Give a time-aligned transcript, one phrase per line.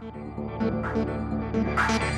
[0.00, 0.14] Thank
[2.02, 2.17] you.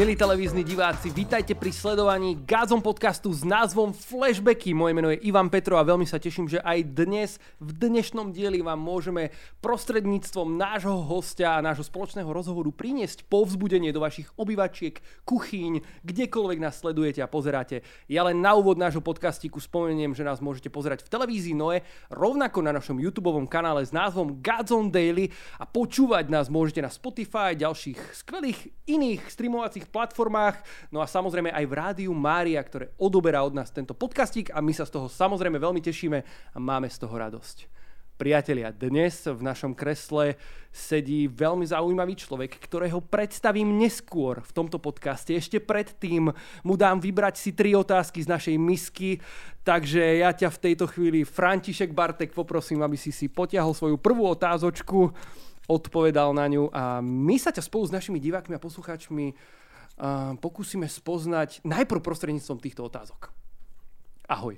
[0.00, 4.72] Milí televízni diváci, vítajte pri sledovaní Gazom podcastu s názvom Flashbacky.
[4.72, 8.64] Moje meno je Ivan Petro a veľmi sa teším, že aj dnes, v dnešnom dieli
[8.64, 9.28] vám môžeme
[9.60, 16.80] prostredníctvom nášho hostia a nášho spoločného rozhovoru priniesť povzbudenie do vašich obyvačiek, kuchyň, kdekoľvek nás
[16.80, 17.84] sledujete a pozeráte.
[18.08, 22.64] Ja len na úvod nášho podcastiku spomeniem, že nás môžete pozerať v televízii Noe, rovnako
[22.64, 25.28] na našom YouTube kanále s názvom Gazon Daily
[25.60, 30.62] a počúvať nás môžete na Spotify, ďalších skvelých iných streamovacích platformách,
[30.94, 34.70] no a samozrejme aj v rádiu Mária, ktoré odoberá od nás tento podcastík a my
[34.70, 36.18] sa z toho samozrejme veľmi tešíme
[36.54, 37.82] a máme z toho radosť.
[38.20, 40.36] Priatelia, dnes v našom kresle
[40.68, 45.32] sedí veľmi zaujímavý človek, ktorého predstavím neskôr v tomto podcaste.
[45.32, 46.28] Ešte predtým
[46.60, 49.24] mu dám vybrať si tri otázky z našej misky,
[49.64, 54.28] takže ja ťa v tejto chvíli, František Bartek, poprosím, aby si si potiahol svoju prvú
[54.28, 55.16] otázočku,
[55.64, 59.32] odpovedal na ňu a my sa ťa spolu s našimi divákmi a poslucháčmi
[60.40, 63.28] pokúsime spoznať najprv prostredníctvom týchto otázok.
[64.30, 64.56] Ahoj.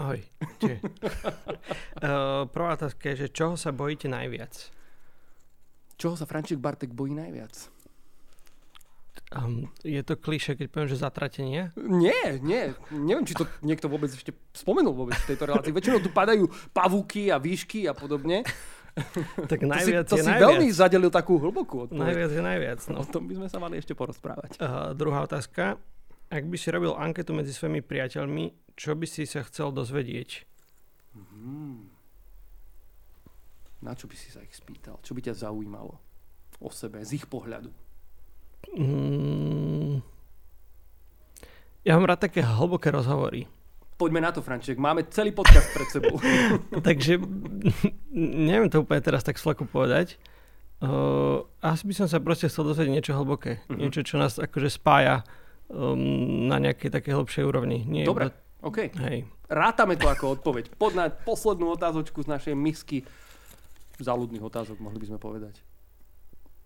[0.00, 0.20] Ahoj.
[0.64, 4.72] uh, prvá otázka je, že čoho sa bojíte najviac?
[6.00, 7.52] Čoho sa František Bartek bojí najviac?
[9.30, 11.70] Um, je to kliše, keď poviem, že zatratenie?
[11.78, 12.74] Nie, nie.
[12.90, 15.70] Neviem, či to niekto vôbec ešte spomenul vôbec v tejto relácii.
[15.70, 18.42] Väčšinou tu padajú pavúky a výšky a podobne.
[19.50, 20.42] Tak najviac to si, to je si najviac.
[20.50, 22.00] veľmi zadelil takú hlbokú odpoveď.
[22.00, 22.80] Najviac je najviac.
[22.90, 22.96] No.
[23.00, 24.58] O tom by sme sa mali ešte porozprávať.
[24.58, 25.78] Uh, druhá otázka.
[26.30, 30.46] Ak by si robil anketu medzi svojimi priateľmi, čo by si sa chcel dozvedieť?
[31.14, 31.90] Hmm.
[33.82, 35.00] Na čo by si sa ich spýtal?
[35.02, 35.98] Čo by ťa zaujímalo
[36.60, 37.72] o sebe, z ich pohľadu?
[38.76, 40.04] Hmm.
[41.82, 43.48] Ja mám rád také hlboké rozhovory
[44.00, 44.80] poďme na to, Franček.
[44.80, 46.16] Máme celý podcast pred sebou.
[46.88, 47.20] Takže
[48.16, 50.16] neviem to úplne teraz tak z flaku povedať.
[50.80, 53.60] Uh, asi by som sa proste chcel dozvedieť niečo hlboké.
[53.68, 53.76] Uh-huh.
[53.76, 55.28] Niečo, čo nás akože spája
[55.68, 57.84] um, na nejakej také hlbšej úrovni.
[57.84, 58.64] Nie Dobre, iba...
[58.64, 58.96] OK.
[58.96, 59.28] Hej.
[59.52, 60.72] Rátame to ako odpoveď.
[60.80, 63.04] Pod na poslednú otázočku z našej misky
[64.00, 65.60] záľudných otázok, mohli by sme povedať.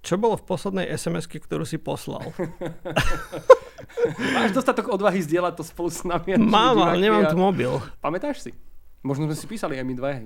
[0.04, 2.28] Čo bolo v poslednej sms ktorú si poslal?
[4.36, 6.36] Máš dostatok odvahy zdieľať to spolu s nami?
[6.36, 7.72] Mám, ale nemám tu mobil.
[8.04, 8.52] Pamätáš si?
[9.00, 10.20] Možno sme si písali aj my dva.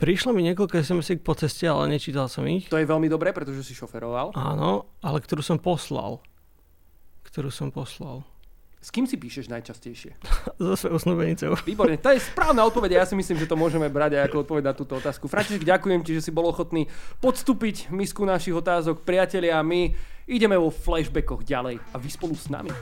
[0.00, 2.72] Prišlo mi niekoľko sms po ceste, ale nečítal som ich.
[2.72, 4.32] To je veľmi dobré, pretože si šoferoval.
[4.32, 6.24] Áno, ale ktorú som poslal.
[7.28, 8.24] Ktorú som poslal.
[8.82, 10.18] S kým si píšeš najčastejšie?
[10.58, 11.54] so svojou snúbenicou.
[11.62, 14.64] Výborne, to je správna odpoveď ja si myslím, že to môžeme brať aj ako odpoveď
[14.66, 15.30] na túto otázku.
[15.30, 16.90] František, ďakujem ti, že si bol ochotný
[17.22, 19.06] podstúpiť misku našich otázok.
[19.06, 19.94] Priatelia, my
[20.26, 22.74] ideme vo flashbackoch ďalej a vy spolu s nami.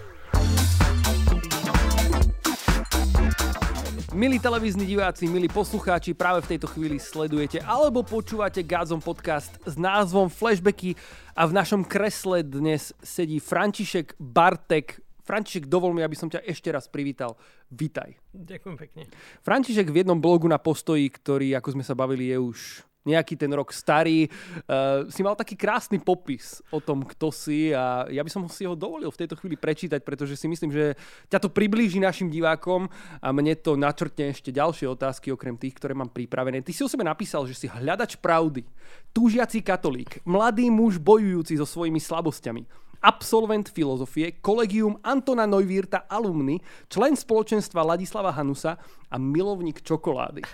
[4.17, 9.77] Milí televízni diváci, milí poslucháči, práve v tejto chvíli sledujete alebo počúvate Gazom podcast s
[9.77, 10.97] názvom Flashbacky
[11.37, 14.99] a v našom kresle dnes sedí František Bartek,
[15.31, 17.39] František, dovol mi, aby som ťa ešte raz privítal.
[17.71, 18.19] Vítaj.
[18.35, 19.03] Ďakujem pekne.
[19.47, 22.59] František v jednom blogu na postoji, ktorý, ako sme sa bavili, je už
[23.07, 28.05] nejaký ten rok starý, uh, si mal taký krásny popis o tom, kto si a
[28.13, 30.99] ja by som si ho dovolil v tejto chvíli prečítať, pretože si myslím, že
[31.33, 32.93] ťa to priblíži našim divákom
[33.23, 36.61] a mne to načrtne ešte ďalšie otázky, okrem tých, ktoré mám pripravené.
[36.61, 38.69] Ty si o sebe napísal, že si hľadač pravdy,
[39.17, 46.61] túžiaci katolík, mladý muž bojujúci so svojimi slabosťami, absolvent filozofie, kolegium Antona Neuwirta alumny,
[46.93, 48.77] člen spoločenstva Ladislava Hanusa
[49.09, 50.45] a milovník čokolády.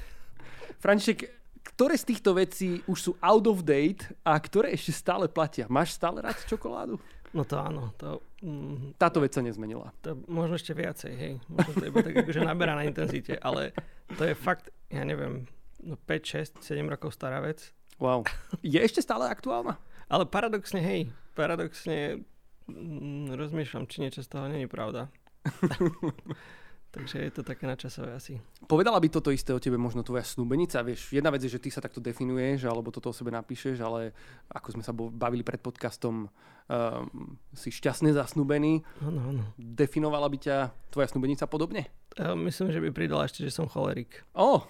[0.79, 1.27] František,
[1.75, 5.67] ktoré z týchto vecí už sú out of date a ktoré ešte stále platia?
[5.67, 6.97] Máš stále rád čokoládu?
[7.35, 7.93] No to áno.
[8.01, 9.93] To, mm, Táto vec sa nezmenila.
[10.07, 11.33] To možno ešte viacej, hej.
[11.51, 13.77] Možno to iba tak akože naberá na intenzite, ale
[14.17, 15.45] to je fakt, ja neviem,
[15.83, 17.75] no 5, 6, 7 rokov stará vec.
[18.01, 18.25] Wow.
[18.65, 19.77] Je ešte stále aktuálna?
[20.07, 22.25] Ale paradoxne, hej, paradoxne
[22.67, 25.09] Mm, rozmýšľam, či niečo z toho není pravda.
[26.97, 28.41] Takže je to také načasové asi.
[28.65, 30.81] Povedala by toto isté o tebe možno tvoja snúbenica?
[30.81, 34.17] Vieš, jedna vec je, že ty sa takto definuješ, alebo toto o sebe napíšeš, ale
[34.49, 38.81] ako sme sa bavili pred podcastom, um, si šťastne zasnúbený.
[39.05, 39.43] Áno, áno.
[39.61, 40.57] Definovala by ťa
[40.89, 41.93] tvoja snúbenica podobne?
[42.17, 44.25] Ja myslím, že by pridala ešte, že som cholerik.
[44.33, 44.65] Oh.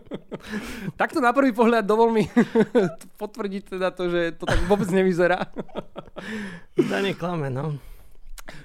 [1.00, 2.28] Takto na prvý pohľad dovol mi
[3.22, 5.48] potvrdiť teda to, že to tak vôbec nevyzerá.
[6.76, 7.80] Da neklame, no.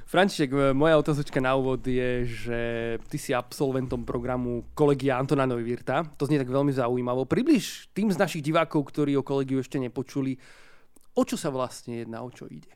[0.06, 2.60] František, moja otázočka na úvod je, že
[3.10, 6.06] ty si absolventom programu kolegia Antona Neuwirta.
[6.20, 7.26] To znie tak veľmi zaujímavo.
[7.26, 10.38] Približ tým z našich divákov, ktorí o kolegiu ešte nepočuli,
[11.18, 12.72] o čo sa vlastne jedná, o čo ide.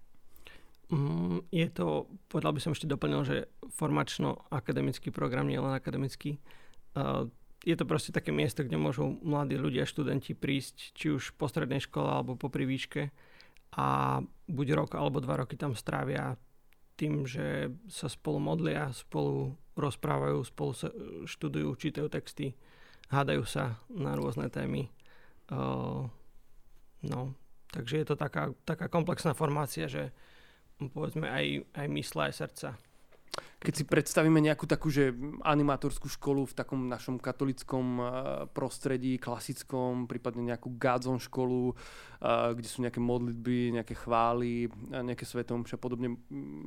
[0.94, 3.38] Mm, je to, povedal by som ešte doplnil, že
[3.74, 6.38] formačno-akademický program, nie len akademický.
[6.94, 7.26] Uh,
[7.66, 11.82] je to proste také miesto, kde môžu mladí ľudia, študenti prísť, či už po strednej
[11.82, 13.10] škole alebo po výške
[13.76, 16.38] a buď rok alebo dva roky tam strávia
[16.96, 20.88] tým, že sa spolu modlia, spolu rozprávajú, spolu sa
[21.28, 22.56] študujú, čítajú texty,
[23.12, 24.88] hádajú sa na rôzne témy.
[27.06, 27.20] No,
[27.70, 30.16] takže je to taká, taká komplexná formácia, že
[30.80, 32.70] povedzme aj, aj mysle, aj srdca
[33.60, 38.06] keď si predstavíme nejakú takú, že animátorskú školu v takom našom katolickom eh,
[38.52, 45.66] prostredí, klasickom, prípadne nejakú gádzon školu, eh, kde sú nejaké modlitby, nejaké chvály, nejaké svetom
[45.66, 46.20] a podobne,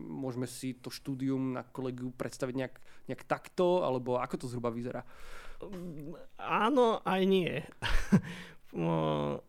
[0.08, 2.74] môžeme si to štúdium na kolegiu predstaviť nejak,
[3.08, 5.06] nejak takto, alebo ako to zhruba vyzerá?
[6.38, 7.62] Áno, aj nie.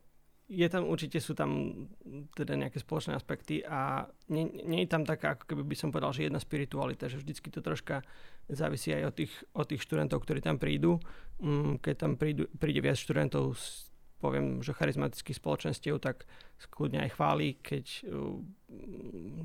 [0.50, 1.86] je tam, určite sú tam
[2.34, 6.10] teda nejaké spoločné aspekty a nie, nie je tam taká, ako keby by som povedal,
[6.10, 8.02] že jedna spiritualita, že vždycky to troška
[8.50, 10.98] závisí aj od tých, od tých študentov, ktorí tam prídu.
[11.38, 16.26] Mm, keď tam prídu, príde viac študentov z, poviem, že charizmatických spoločenstiev, tak
[16.58, 18.42] skľudne aj chváli, keď uh,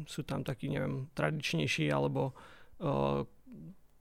[0.09, 2.33] sú tam takí, neviem, tradičnejší alebo
[2.81, 3.29] uh,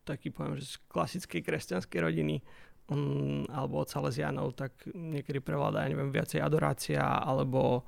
[0.07, 2.39] taký, poviem, že z klasickej kresťanskej rodiny,
[2.89, 7.83] um, alebo od Salesianov, tak niekedy prevláda, ja neviem, viacej adorácia alebo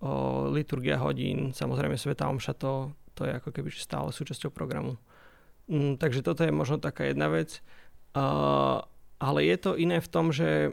[0.00, 4.96] o, liturgia hodín, samozrejme Sveta Omša, to, to je ako keby stále súčasťou programu.
[5.68, 7.60] Um, takže toto je možno taká jedna vec.
[8.16, 8.80] Uh,
[9.20, 10.72] ale je to iné v tom, že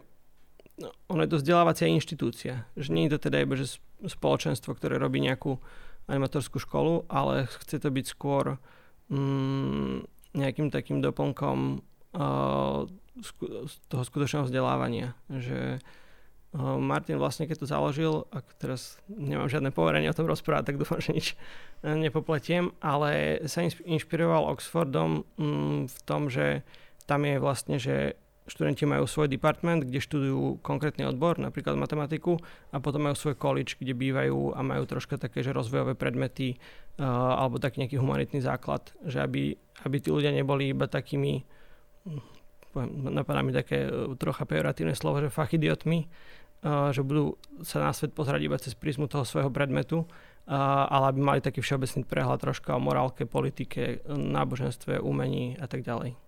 [0.79, 2.63] no, ono je to vzdelávacia inštitúcia.
[2.79, 5.59] Že nie je to teda iba že spoločenstvo, ktoré robí nejakú
[6.05, 8.61] animatorskú školu, ale chce to byť skôr
[9.09, 10.05] um,
[10.37, 11.81] nejakým takým doplnkom
[13.91, 15.15] toho skutočného vzdelávania.
[15.27, 15.83] Že
[16.79, 21.03] Martin vlastne, keď to založil, ak teraz nemám žiadne poverenie o tom rozprávať, tak dúfam,
[21.03, 21.35] že nič e,
[21.99, 26.63] nepopletiem, ale sa inšpiroval Oxfordom mm, v tom, že
[27.03, 28.15] tam je vlastne, že
[28.45, 32.37] študenti majú svoj department, kde študujú konkrétny odbor, napríklad matematiku,
[32.71, 36.61] a potom majú svoj college, kde bývajú a majú troška také, že rozvojové predmety
[37.01, 41.41] alebo taký nejaký humanitný základ, že aby, aby tí ľudia neboli iba takými
[42.83, 46.07] napadá mi také e, trocha pejoratívne slovo, že fachidiotmi, e,
[46.91, 50.07] že budú sa na svet pozerať iba cez prízmu toho svojho predmetu, e,
[50.89, 56.19] ale aby mali taký všeobecný prehľad troška o morálke, politike, náboženstve, umení a tak ďalej.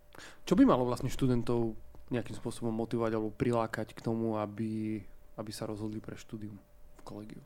[0.48, 1.76] Čo by malo vlastne študentov
[2.10, 5.04] nejakým spôsobom motivovať alebo prilákať k tomu, aby,
[5.36, 7.42] aby sa rozhodli pre štúdium v kolegiu?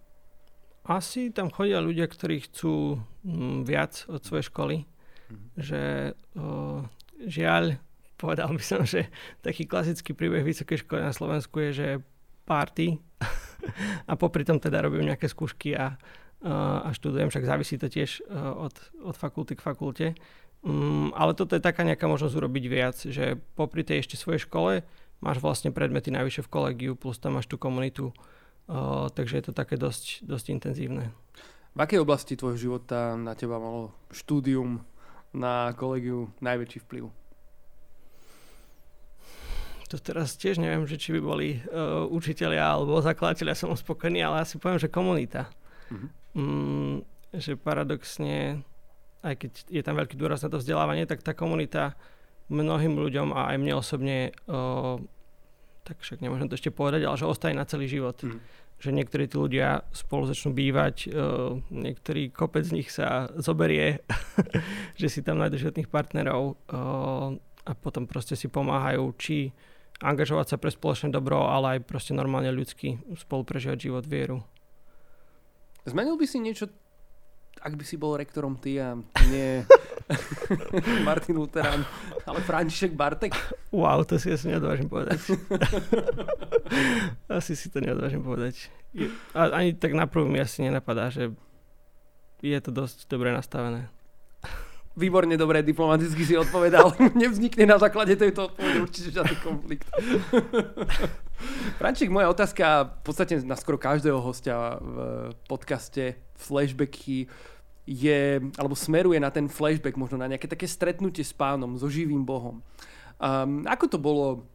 [0.82, 4.78] Asi tam chodia ľudia, ktorí chcú mm, viac od svojej školy.
[5.30, 5.46] Mm.
[5.58, 5.82] Že
[6.34, 6.46] o,
[7.22, 7.78] žiaľ,
[8.22, 9.10] povedal by som, že
[9.42, 11.88] taký klasický príbeh vysokej školy na Slovensku je, že
[12.46, 13.02] party
[14.10, 15.98] a popri tom teda robím nejaké skúšky a,
[16.86, 20.08] a študujem, však závisí to tiež e, od, od fakulty k fakulte.
[20.62, 24.86] Um, ale toto je taká nejaká možnosť urobiť viac, že popri tej ešte svojej škole
[25.18, 28.14] máš vlastne predmety najvyššie v kolegiu, plus tam máš tú komunitu,
[28.70, 31.10] uh, takže je to také dosť, dosť intenzívne.
[31.74, 34.86] V akej oblasti tvojho života na teba malo štúdium
[35.34, 37.21] na kolegiu najväčší vplyv?
[39.92, 44.48] To teraz tiež neviem, že či by boli uh, učiteľia alebo zakladateľia som spokojní, ale
[44.48, 45.52] asi poviem, že komunita.
[45.92, 46.10] Mm-hmm.
[46.40, 46.96] Mm,
[47.36, 48.64] že paradoxne,
[49.20, 52.00] aj keď je tam veľký dôraz na to vzdelávanie, tak tá komunita
[52.48, 54.18] mnohým ľuďom a aj mne osobne,
[54.48, 54.96] uh,
[55.84, 58.16] tak však nemôžem to ešte povedať, ale že ostane na celý život.
[58.24, 58.40] Mm.
[58.82, 64.08] Že niektorí tí ľudia spolu začnú bývať, uh, niektorý kopec z nich sa zoberie,
[65.00, 67.36] že si tam nájdu životných partnerov uh,
[67.68, 69.52] a potom proste si pomáhajú, či
[70.02, 74.42] angažovať sa pre spoločné dobro, ale aj proste normálne ľudský spolu prežívať život, vieru.
[75.86, 76.70] Zmenil by si niečo,
[77.62, 78.98] ak by si bol rektorom ty a
[79.30, 79.62] nie
[81.08, 81.86] Martin Luterán,
[82.26, 83.32] ale František Bartek?
[83.72, 85.20] Wow, to si asi neodvážim povedať.
[87.40, 88.72] asi si to neodvážim povedať.
[89.36, 91.32] A ani tak na prvú mi asi nenapadá, že
[92.42, 93.88] je to dosť dobre nastavené.
[95.02, 96.94] Výborne dobre, diplomaticky si odpovedal.
[97.18, 99.90] Nevznikne na základe tejto odpovede určite žiadny konflikt.
[101.82, 104.98] Frančík, moja otázka v podstate na skoro každého hostia v
[105.50, 107.26] podcaste Flashbacky
[107.90, 112.22] je, alebo smeruje na ten flashback, možno na nejaké také stretnutie s pánom, so živým
[112.22, 112.62] Bohom.
[113.18, 114.46] Um, ako to bolo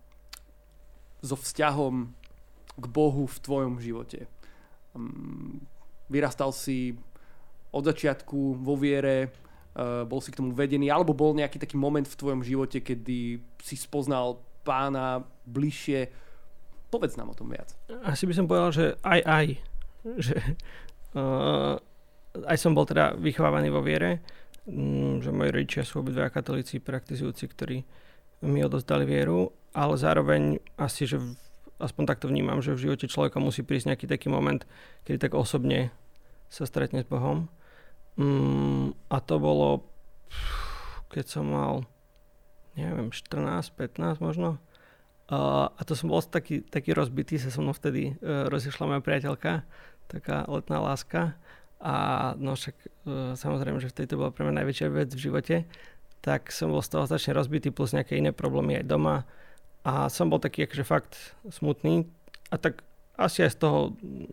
[1.26, 2.14] so vzťahom
[2.78, 4.30] k Bohu v tvojom živote?
[4.94, 5.58] Um,
[6.06, 6.94] vyrastal si
[7.74, 9.34] od začiatku vo viere,
[10.08, 13.76] bol si k tomu vedený, alebo bol nejaký taký moment v tvojom živote, kedy si
[13.76, 16.08] spoznal pána bližšie.
[16.88, 17.76] Povedz nám o tom viac.
[18.02, 19.46] Asi by som povedal, že aj aj.
[20.06, 20.36] Že,
[21.18, 21.74] uh,
[22.46, 24.24] aj som bol teda vychovávaný vo viere,
[24.64, 27.78] um, že moji rodičia sú obidva katolíci praktizujúci, ktorí
[28.46, 31.34] mi odozdali vieru, ale zároveň asi, že v,
[31.82, 34.64] aspoň takto vnímam, že v živote človeka musí prísť nejaký taký moment,
[35.04, 35.90] kedy tak osobne
[36.46, 37.50] sa stretne s Bohom.
[38.16, 39.84] Mm, a to bolo,
[41.12, 41.84] keď som mal,
[42.72, 44.56] neviem, 14, 15 možno.
[45.26, 49.02] Uh, a to som bol taký, taký rozbitý, sa som mnou vtedy uh, rozišla moja
[49.02, 49.66] priateľka,
[50.06, 51.34] taká letná láska.
[51.82, 51.94] A
[52.38, 55.56] no však uh, samozrejme, že vtedy to bola pre mňa najväčšia vec v živote.
[56.22, 59.26] Tak som bol z toho začne rozbitý, plus nejaké iné problémy aj doma.
[59.82, 61.12] A som bol taký akože fakt
[61.50, 62.06] smutný.
[62.48, 62.85] A tak
[63.16, 63.78] asi aj z toho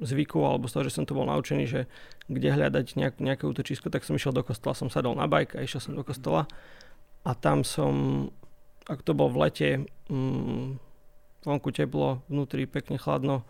[0.03, 1.81] zvyku, alebo z toho, že som to bol naučený, že
[2.27, 5.63] kde hľadať nejak, nejaké útočisko, tak som išiel do kostola, som sadol na bajk a
[5.63, 6.47] išiel som do kostola.
[7.23, 8.27] A tam som
[8.87, 9.69] ak to bol v lete,
[10.11, 10.79] mm,
[11.43, 13.47] vonku teplo, vnútri pekne chladno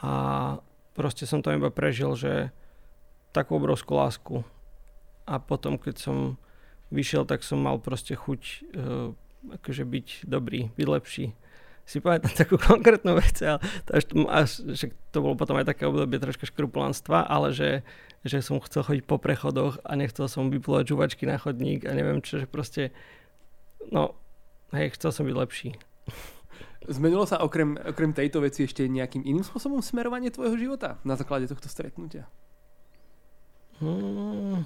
[0.00, 0.12] a
[0.96, 2.52] proste som to iba prežil, že
[3.32, 4.36] takú obrovskú lásku.
[5.28, 6.16] A potom, keď som
[6.90, 8.40] vyšiel, tak som mal proste chuť
[8.74, 9.14] uh,
[9.60, 11.24] akože byť dobrý, byť lepší.
[11.88, 15.86] Si pamätám takú konkrétnu vec, ale to, až, až, že to bolo potom aj také
[15.86, 17.82] obdobie troška škrupulánstva, ale že,
[18.22, 22.22] že som chcel chodiť po prechodoch a nechcel som vyplúvať žuvačky na chodník a neviem
[22.22, 22.94] čo, že proste
[23.90, 24.20] no
[24.70, 25.68] Hej, chcel som byť lepší.
[26.86, 31.50] Zmenilo sa okrem, okrem tejto veci ešte nejakým iným spôsobom smerovanie tvojho života na základe
[31.50, 32.30] tohto stretnutia?
[33.82, 34.64] Hmm,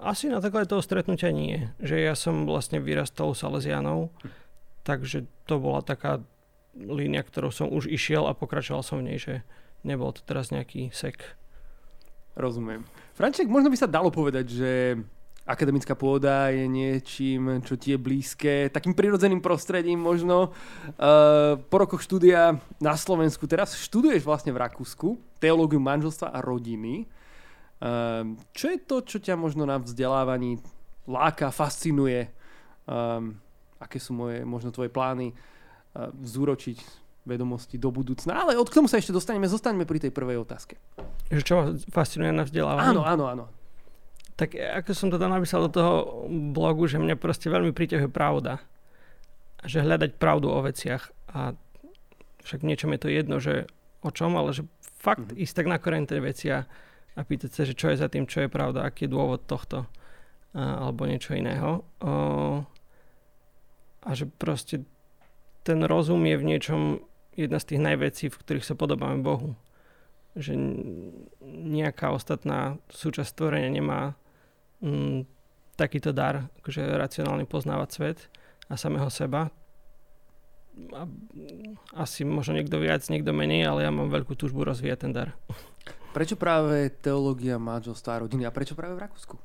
[0.00, 1.68] asi na základe toho stretnutia nie.
[1.78, 4.08] Že ja som vlastne vyrastal u Salesianov.
[4.86, 6.22] Takže to bola taká
[6.78, 9.42] línia, ktorou som už išiel a pokračoval som v nej, že
[9.82, 11.34] nebol to teraz nejaký sek.
[12.38, 12.86] Rozumiem.
[13.16, 14.70] Franček, možno by sa dalo povedať, že
[15.48, 20.52] akademická pôda je niečím, čo ti je blízke, takým prirodzeným prostredím možno.
[21.00, 27.08] Uh, po rokoch štúdia na Slovensku, teraz študuješ vlastne v Rakúsku, teológiu manželstva a rodiny.
[27.80, 30.60] Uh, čo je to, čo ťa možno na vzdelávaní
[31.08, 32.28] láka, fascinuje?
[32.84, 33.40] Um,
[33.80, 36.78] aké sú moje, možno tvoje plány uh, zúročiť
[37.26, 38.38] vedomosti do budúcna.
[38.38, 40.78] Ale od k tomu sa ešte dostaneme, zostaneme pri tej prvej otázke.
[41.28, 42.94] Čo ma fascinuje na vzdelávaní?
[42.94, 43.44] Áno, áno, áno
[44.36, 45.94] tak ako som to tam napísal do toho
[46.28, 48.60] blogu, že mňa proste veľmi priťahuje pravda.
[49.64, 51.08] Že hľadať pravdu o veciach.
[51.32, 51.56] A
[52.44, 53.64] však niečom je to jedno, že
[54.04, 54.68] o čom, ale že
[55.00, 55.42] fakt mm-hmm.
[55.42, 56.68] ísť tak na koreň tej veci a,
[57.16, 59.88] a pýtať sa, že čo je za tým, čo je pravda, aký je dôvod tohto
[60.52, 61.80] a, alebo niečo iného.
[62.04, 62.60] O,
[64.06, 64.86] a že proste
[65.66, 66.80] ten rozum je v niečom
[67.34, 69.58] jedna z tých najvecí, v ktorých sa podobáme Bohu.
[70.38, 70.54] Že
[71.42, 74.14] nejaká ostatná súčasť stvorenia nemá
[74.78, 75.26] mm,
[75.74, 78.18] takýto dar, akože racionálne poznávať svet
[78.70, 79.50] a samého seba.
[80.94, 81.02] A,
[81.98, 85.34] asi možno niekto viac, niekto menej, ale ja mám veľkú túžbu rozvíjať ten dar.
[86.14, 89.36] Prečo práve teológia manželstva a rodiny a prečo práve v Rakúsku?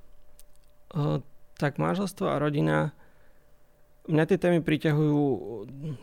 [0.92, 1.20] O,
[1.58, 2.96] tak manželstvo a rodina
[4.10, 5.22] mňa tie témy priťahujú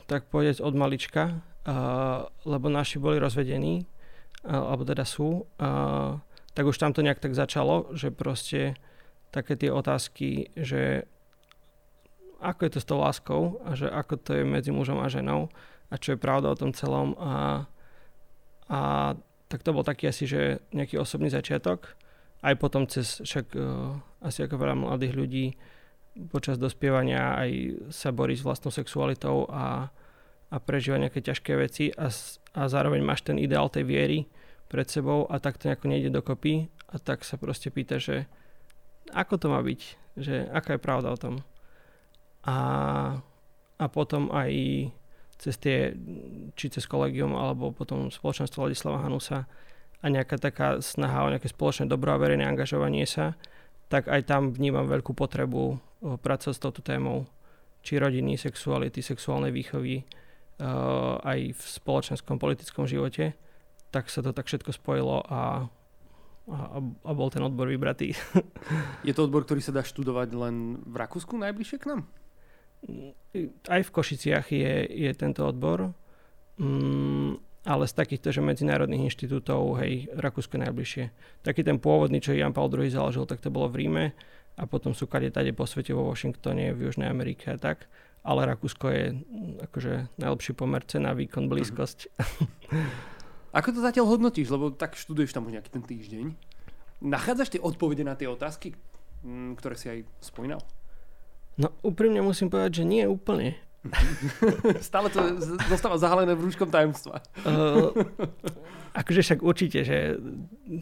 [0.06, 3.82] tak povedať od malička, uh, lebo naši boli rozvedení,
[4.46, 6.20] uh, alebo teda sú, uh,
[6.54, 8.78] tak už tam to nejak tak začalo, že proste
[9.30, 11.06] také tie otázky, že
[12.38, 15.50] ako je to s tou láskou a že ako to je medzi mužom a ženou
[15.90, 17.66] a čo je pravda o tom celom a,
[18.70, 18.80] a
[19.48, 21.96] tak to bol taký asi, že nejaký osobný začiatok.
[22.44, 25.46] Aj potom cez, však uh, asi ako veľa mladých ľudí
[26.28, 27.50] počas dospievania aj
[27.94, 29.88] sa borí s vlastnou sexualitou a,
[30.50, 32.10] a prežíva nejaké ťažké veci a,
[32.58, 34.18] a zároveň máš ten ideál tej viery
[34.68, 38.26] pred sebou a tak to nejako nejde dokopy a tak sa proste pýta, že
[39.12, 39.80] ako to má byť,
[40.20, 41.34] že aká je pravda o tom.
[42.44, 42.56] A,
[43.76, 44.52] a potom aj
[45.38, 45.94] cez tie,
[46.58, 49.46] či cez kolegium, alebo potom spoločenstvo Ladislava Hanusa
[50.02, 53.38] a nejaká taká snaha o nejaké spoločné dobro a verejné angažovanie sa,
[53.88, 57.26] tak aj tam vnímam veľkú potrebu pracovať s touto témou,
[57.82, 63.34] či rodiny, sexuality, sexuálnej výchovy, uh, aj v spoločenskom politickom živote,
[63.88, 65.70] tak sa to tak všetko spojilo a
[66.48, 68.16] a, a bol ten odbor vybratý.
[69.06, 72.00] Je to odbor, ktorý sa dá študovať len v Rakúsku najbližšie k nám?
[73.68, 75.90] Aj v Košiciach je, je tento odbor,
[76.62, 81.10] mm, ale z takýchto, že medzinárodných inštitútov, hej, Rakúsko najbližšie.
[81.42, 84.04] Taký ten pôvodný, čo Jan Paul II založil, tak to bolo v Ríme
[84.58, 87.86] a potom sú kade tade po svete vo Washingtone, v Južnej Amerike a tak.
[88.26, 92.10] Ale Rakúsko je mm, akože najlepší pomer cena, výkon, blízkosť.
[93.58, 94.50] Ako to zatiaľ hodnotíš?
[94.50, 96.26] Lebo tak študuješ tam už nejaký ten týždeň.
[96.98, 98.74] Nachádzaš tie odpovede na tie otázky,
[99.22, 100.58] mm, ktoré si aj spomínal?
[101.54, 103.54] No úprimne musím povedať, že nie úplne.
[104.90, 105.38] Stále to
[105.70, 107.22] zostáva zahalené v rúškom tajomstva.
[107.46, 107.94] uh,
[108.98, 110.18] akože však určite, že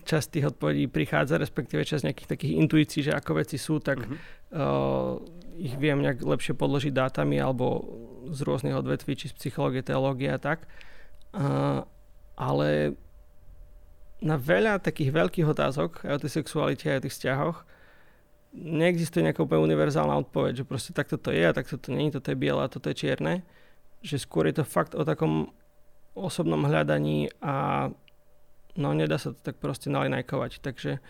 [0.08, 4.16] časť tých odpovedí prichádza, respektíve časť nejakých takých intuícií, že ako veci sú, tak uh-huh.
[4.56, 5.12] uh,
[5.60, 7.84] ich viem nejak lepšie podložiť dátami alebo
[8.32, 10.64] z rôznych odvetví, či z psychológie, teológie a tak.
[11.36, 11.84] Uh,
[12.36, 12.96] ale
[14.24, 17.58] na veľa takých veľkých otázok aj o tej sexualite, aj o tých vzťahoch
[18.52, 22.30] neexistuje nejaká úplne univerzálna odpoveď, že proste takto to je a takto to nie, toto
[22.30, 23.42] je biele a toto je čierne.
[24.04, 25.50] Že skôr je to fakt o takom
[26.16, 27.88] osobnom hľadaní a
[28.76, 30.64] no nedá sa to tak proste nalinajkovať.
[30.64, 31.02] Takže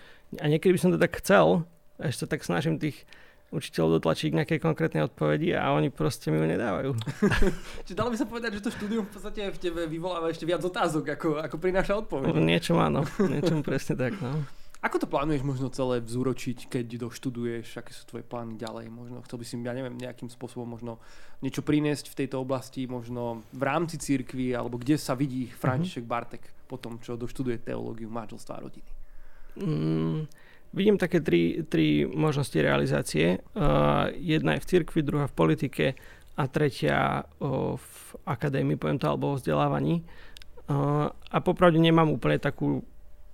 [0.43, 1.67] a niekedy by som to tak chcel,
[2.03, 3.07] ešte sa tak snažím tých
[3.55, 6.91] učiteľov dotlačiť k nejakej konkrétnej odpovedi a oni proste mi ju nedávajú.
[7.87, 10.67] Čiže dalo by sa povedať, že to štúdium v podstate v tebe vyvoláva ešte viac
[10.67, 12.35] otázok, ako, ako prináša odpoveď.
[12.35, 14.19] Niečo áno, niečo presne tak.
[14.19, 14.43] No.
[14.85, 18.93] Ako to plánuješ možno celé vzúročiť, keď doštuduješ, aké sú tvoje plány ďalej?
[18.93, 21.01] Možno chcel by si, ja neviem, nejakým spôsobom možno
[21.41, 26.13] niečo priniesť v tejto oblasti, možno v rámci cirkvi, alebo kde sa vidí František mm-hmm.
[26.13, 28.91] Bartek po tom, čo doštuduje teológiu manželstva a rodiny?
[29.57, 30.29] Mm,
[30.77, 33.41] vidím také tri, tri možnosti realizácie.
[33.57, 35.87] Uh, jedna je v cirkvi, druhá v politike
[36.37, 39.95] a tretia uh, v akadémii, poviem to, alebo v vzdelávaní.
[40.69, 42.85] Uh, a popravde nemám úplne takú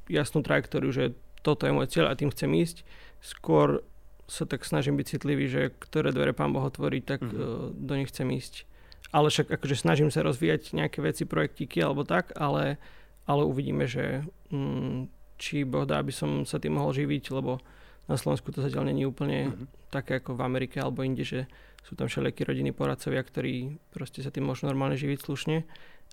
[0.06, 1.04] jasnú trajektóriu, že
[1.42, 2.86] toto je môj cieľ a tým chcem ísť.
[3.22, 3.82] Skôr
[4.30, 7.36] sa tak snažím byť citlivý, že ktoré dvere pán Boh otvorí, tak mm-hmm.
[7.36, 8.64] uh, do nich chcem ísť.
[9.12, 12.80] Ale však akože snažím sa rozvíjať nejaké veci, projektíky alebo tak, ale,
[13.28, 17.60] ale uvidíme, že um, či Boh dá, aby som sa tým mohol živiť, lebo
[18.08, 19.92] na Slovensku to zatiaľ není úplne mm-hmm.
[19.92, 21.44] také ako v Amerike alebo inde, že
[21.82, 25.66] sú tam všelijakí rodiny poradcovia, ktorí proste sa tým môžu normálne živiť slušne.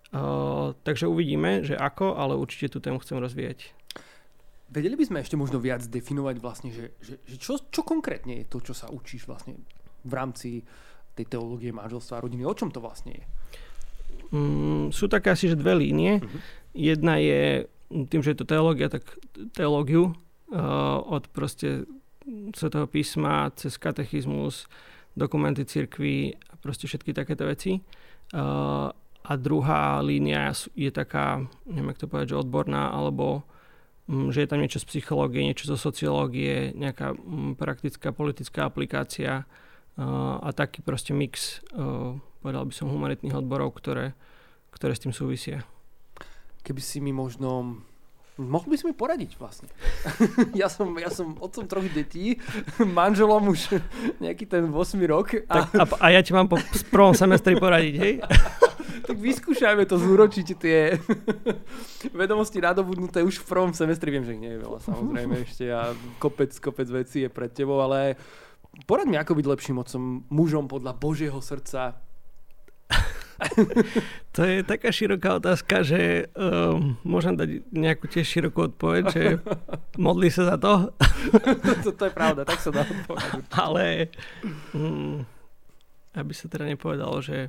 [0.09, 3.71] Uh, takže uvidíme, že ako, ale určite tú tému chcem rozvíjať.
[4.69, 8.45] Vedeli by sme ešte možno viac definovať vlastne, že, že, že čo, čo konkrétne je
[8.45, 9.57] to, čo sa učíš vlastne
[10.05, 10.61] v rámci
[11.17, 12.45] tej teológie manželstva a rodiny?
[12.45, 13.25] O čom to vlastne je?
[14.29, 16.21] Mm, sú také asi že dve línie.
[16.21, 16.39] Uh-huh.
[16.77, 19.01] Jedna je tým, že je to teológia, tak
[19.57, 21.89] teológiu uh, od proste
[22.53, 24.69] svetého písma cez katechizmus,
[25.17, 27.81] dokumenty cirkvi a proste všetky takéto veci.
[28.29, 28.93] Uh,
[29.25, 33.41] a druhá línia je taká, neviem, jak to povedať, že odborná, alebo
[34.09, 39.45] že je tam niečo z psychológie, niečo zo sociológie, nejaká mm, praktická politická aplikácia
[40.39, 41.59] a taký proste mix,
[42.39, 44.15] povedal by som, humanitných odborov, ktoré,
[44.71, 45.67] ktoré s tým súvisia.
[46.63, 47.83] Keby si mi možno
[48.39, 49.67] Mohol by si mi poradiť vlastne.
[50.63, 52.39] ja, som, ja som otcom troch detí,
[52.79, 53.83] manželom už
[54.23, 55.43] nejaký ten 8 rok.
[55.51, 56.55] A, tak, a, a ja ti mám po
[56.87, 58.13] prvom semestri poradiť, hej?
[59.03, 60.95] tak vyskúšajme to zúročiť tie
[62.21, 64.13] vedomosti nadobudnuté už v prvom semestri.
[64.13, 68.19] Viem, že nie je veľa samozrejme ešte a kopec, kopec vecí je pred tebou, ale
[68.85, 71.99] poraď mi, ako byť lepším otcom, mužom podľa Božieho srdca,
[74.35, 79.23] to je taká široká otázka, že um, môžem dať nejakú tiež širokú odpoveď, že
[80.05, 80.91] modli sa za to.
[81.87, 83.43] to, to je pravda, tak sa dá odpovedať.
[83.55, 84.11] Ale
[84.75, 85.23] um,
[86.15, 87.47] aby sa teda nepovedalo, že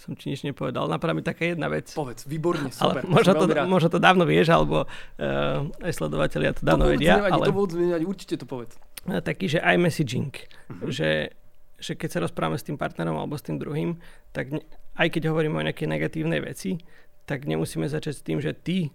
[0.00, 0.88] som ti nič nepovedal.
[0.88, 1.92] Napadá mi taká jedna vec.
[1.92, 3.04] Povedz, výborne, super.
[3.04, 7.20] Ale možno to, možno to dávno vieš, alebo uh, aj sledovateľia to dávno to vedia.
[7.20, 7.46] Nevadí, ale...
[7.52, 8.80] To vôbec nevadí, určite to povedz.
[9.04, 10.32] Taký, že iMessaging.
[10.32, 10.88] Uh-huh.
[10.88, 11.36] Že,
[11.76, 14.00] že keď sa rozprávame s tým partnerom alebo s tým druhým,
[14.32, 14.64] tak ne,
[14.96, 16.80] aj keď hovoríme o nejakej negatívnej veci,
[17.28, 18.88] tak nemusíme začať s tým, že ty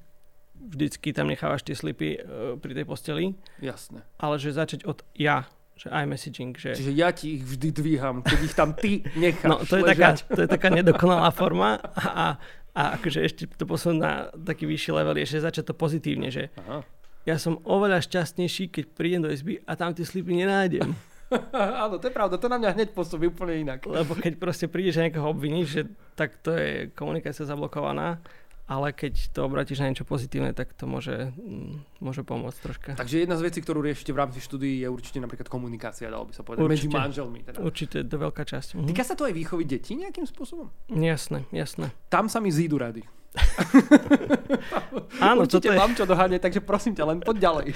[0.58, 3.38] vždycky tam nechávaš tie slipy uh, pri tej posteli.
[3.62, 4.02] Jasné.
[4.18, 6.56] Ale že začať od ja, že iMessaging.
[6.56, 6.72] Že...
[6.80, 10.16] Čiže ja ti ich vždy dvíham, keď ich tam ty necháš No to je, taká,
[10.16, 12.40] to je taká nedokonalá forma a,
[12.72, 16.48] a akože ešte to posunúť na taký vyšší level je, že začať to pozitívne, že
[16.64, 16.84] Aha.
[17.28, 20.96] ja som oveľa šťastnejší, keď prídem do izby a tam tie slipy nenájdem.
[21.84, 23.84] Áno, to je pravda, to na mňa hneď pôsobí úplne inak.
[23.90, 25.82] Lebo keď proste prídeš a niekoho obviníš, že
[26.14, 28.22] tak to je komunikácia zablokovaná,
[28.66, 32.90] ale keď to obratíš na niečo pozitívne, tak to môže, mm, môže pomôcť troška.
[32.98, 36.34] Takže jedna z vecí, ktorú riešite v rámci štúdií je určite napríklad komunikácia, dalo by
[36.34, 37.40] sa povedať, určite, medzi manželmi.
[37.46, 37.58] Teda.
[37.62, 38.82] Určite, to veľká časť.
[38.82, 38.88] Mhm.
[38.90, 40.74] Týka sa to aj výchovy detí nejakým spôsobom?
[40.90, 41.94] Jasné, jasné.
[42.10, 43.06] Tam sa mi zídu rady.
[45.24, 45.78] Áno, Určite je...
[45.78, 47.68] mám čo doháňať, takže prosím ťa, len poď ďalej.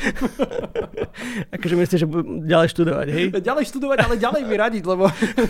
[1.55, 3.25] akože myslíš, že budem ďalej študovať, hej?
[3.49, 5.07] Ďalej študovať, ale ďalej mi radiť, lebo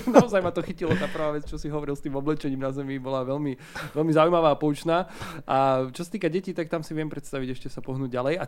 [0.10, 3.02] naozaj ma to chytilo, tá prvá vec, čo si hovoril s tým oblečením na zemi,
[3.02, 3.54] bola veľmi,
[3.98, 5.10] veľmi zaujímavá a poučná.
[5.50, 8.36] A čo sa týka detí, tak tam si viem predstaviť ešte sa pohnúť ďalej.
[8.39, 8.45] A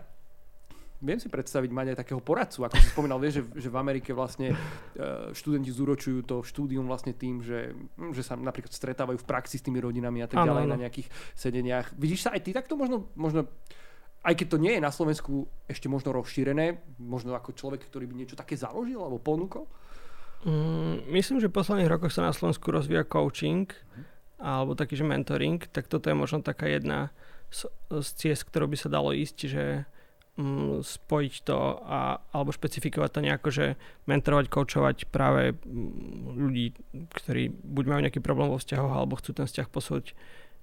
[1.01, 4.13] viem si predstaviť mať aj takého poradcu, ako si spomínal, vieš, že, že v Amerike
[4.13, 4.55] vlastne e,
[5.33, 9.65] študenti zúročujú to štúdium vlastne tým, že, hm, že sa napríklad stretávajú v praxi s
[9.65, 10.73] tými rodinami a tak ďalej ano.
[10.77, 11.97] na nejakých sedeniach.
[11.97, 13.49] Vidíš sa aj ty takto možno, možno
[14.21, 18.15] aj keď to nie je na Slovensku ešte možno rozšírené, možno ako človek, ktorý by
[18.21, 19.65] niečo také založil alebo ponúkol?
[20.45, 23.65] Mm, myslím, že v posledných rokoch sa na Slovensku rozvíja coaching
[24.41, 27.13] alebo taký, že mentoring, tak toto je možno taká jedna
[27.53, 29.85] z, z ciest, ktorou by sa dalo ísť, že
[30.81, 33.65] spojiť to a, alebo špecifikovať to nejako, že
[34.05, 36.67] mentorovať, koučovať práve mm, ľudí,
[37.15, 40.17] ktorí buď majú nejaký problém vo vzťahoch alebo chcú ten vzťah posúť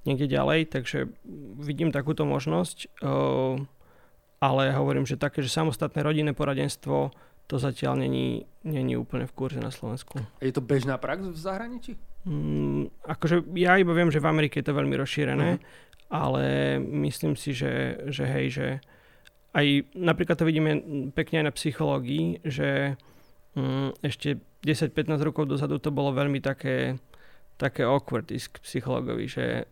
[0.07, 1.11] niekde ďalej, takže
[1.59, 3.03] vidím takúto možnosť,
[4.39, 7.11] ale hovorím, že také, že samostatné rodinné poradenstvo
[7.49, 10.21] to zatiaľ není, není úplne v kurze na Slovensku.
[10.39, 11.93] Je to bežná prax v zahraničí?
[12.29, 16.13] Mm, akože ja iba viem, že v Amerike je to veľmi rozšírené, uh-huh.
[16.13, 18.67] ale myslím si, že, že hej, že
[19.59, 19.67] aj
[19.99, 20.71] napríklad to vidíme
[21.11, 22.95] pekne aj na psychológii, že
[23.59, 27.03] mm, ešte 10-15 rokov dozadu to bolo veľmi také,
[27.59, 29.67] také awkward k psychológovi, že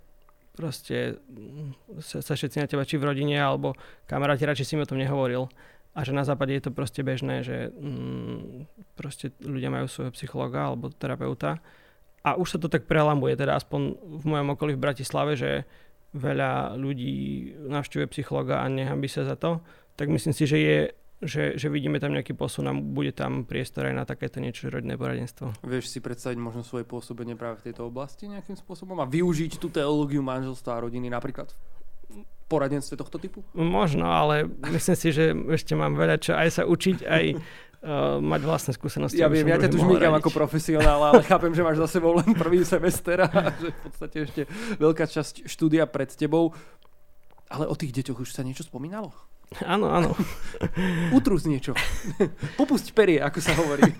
[0.58, 3.78] proste mm, sa, sa všetci na teba či v rodine alebo
[4.10, 5.46] kamaráti radšej si mi o tom nehovoril.
[5.96, 8.68] A že na západe je to proste bežné, že mm,
[8.98, 11.62] proste ľudia majú svojho psychologa alebo terapeuta.
[12.26, 15.62] A už sa to tak prelamuje, teda aspoň v mojom okolí v Bratislave, že
[16.16, 19.60] veľa ľudí navštívuje psychologa a nehambí sa za to,
[19.94, 20.78] tak myslím si, že je
[21.16, 25.00] že, že vidíme tam nejaký posun a bude tam priestor aj na takéto niečo rodinné
[25.00, 25.64] poradenstvo.
[25.64, 29.72] Vieš si predstaviť možno svoje pôsobenie práve v tejto oblasti nejakým spôsobom a využiť tú
[29.72, 31.56] teológiu manželstva a rodiny napríklad
[32.46, 33.42] poradenstve tohto typu?
[33.56, 37.24] Možno, ale myslím si, že ešte mám veľa čo aj sa učiť, aj
[37.86, 39.22] uh, mať vlastné skúsenosti.
[39.22, 42.34] Ja viem, ja ťa tu žmýkam ako profesionál, ale chápem, že máš za sebou len
[42.34, 43.30] prvý semester a
[43.62, 44.42] že v podstate ešte
[44.82, 46.50] veľká časť štúdia pred tebou.
[47.46, 49.14] Ale o tých deťoch už sa niečo spomínalo?
[49.62, 50.10] Áno, áno.
[51.14, 51.78] Utrus niečo.
[52.58, 53.86] Popusť perie, ako sa hovorí.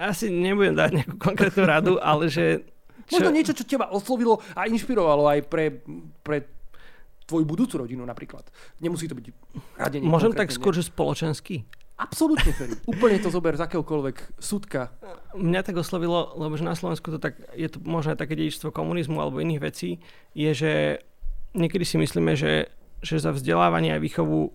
[0.00, 2.64] Asi nebudem dať nejakú konkrétnu radu, ale že...
[3.04, 3.20] Čo...
[3.20, 5.84] Možno niečo, čo teba oslovilo a inšpirovalo aj pre,
[6.24, 6.48] pre
[7.28, 8.48] tvoju budúcu rodinu napríklad.
[8.80, 9.26] Nemusí to byť
[9.76, 10.08] radenie.
[10.08, 11.68] Môžem tak skôr, že spoločenský?
[12.00, 12.74] Absolútne, Ferry.
[12.88, 14.96] Úplne to zober z akéhokoľvek súdka.
[15.36, 18.72] Mňa tak oslovilo, lebo že na Slovensku to tak, je to možno aj také dedičstvo
[18.72, 20.00] komunizmu alebo iných vecí,
[20.32, 20.72] je, že
[21.52, 24.52] niekedy si myslíme, že že za vzdelávanie a výchovu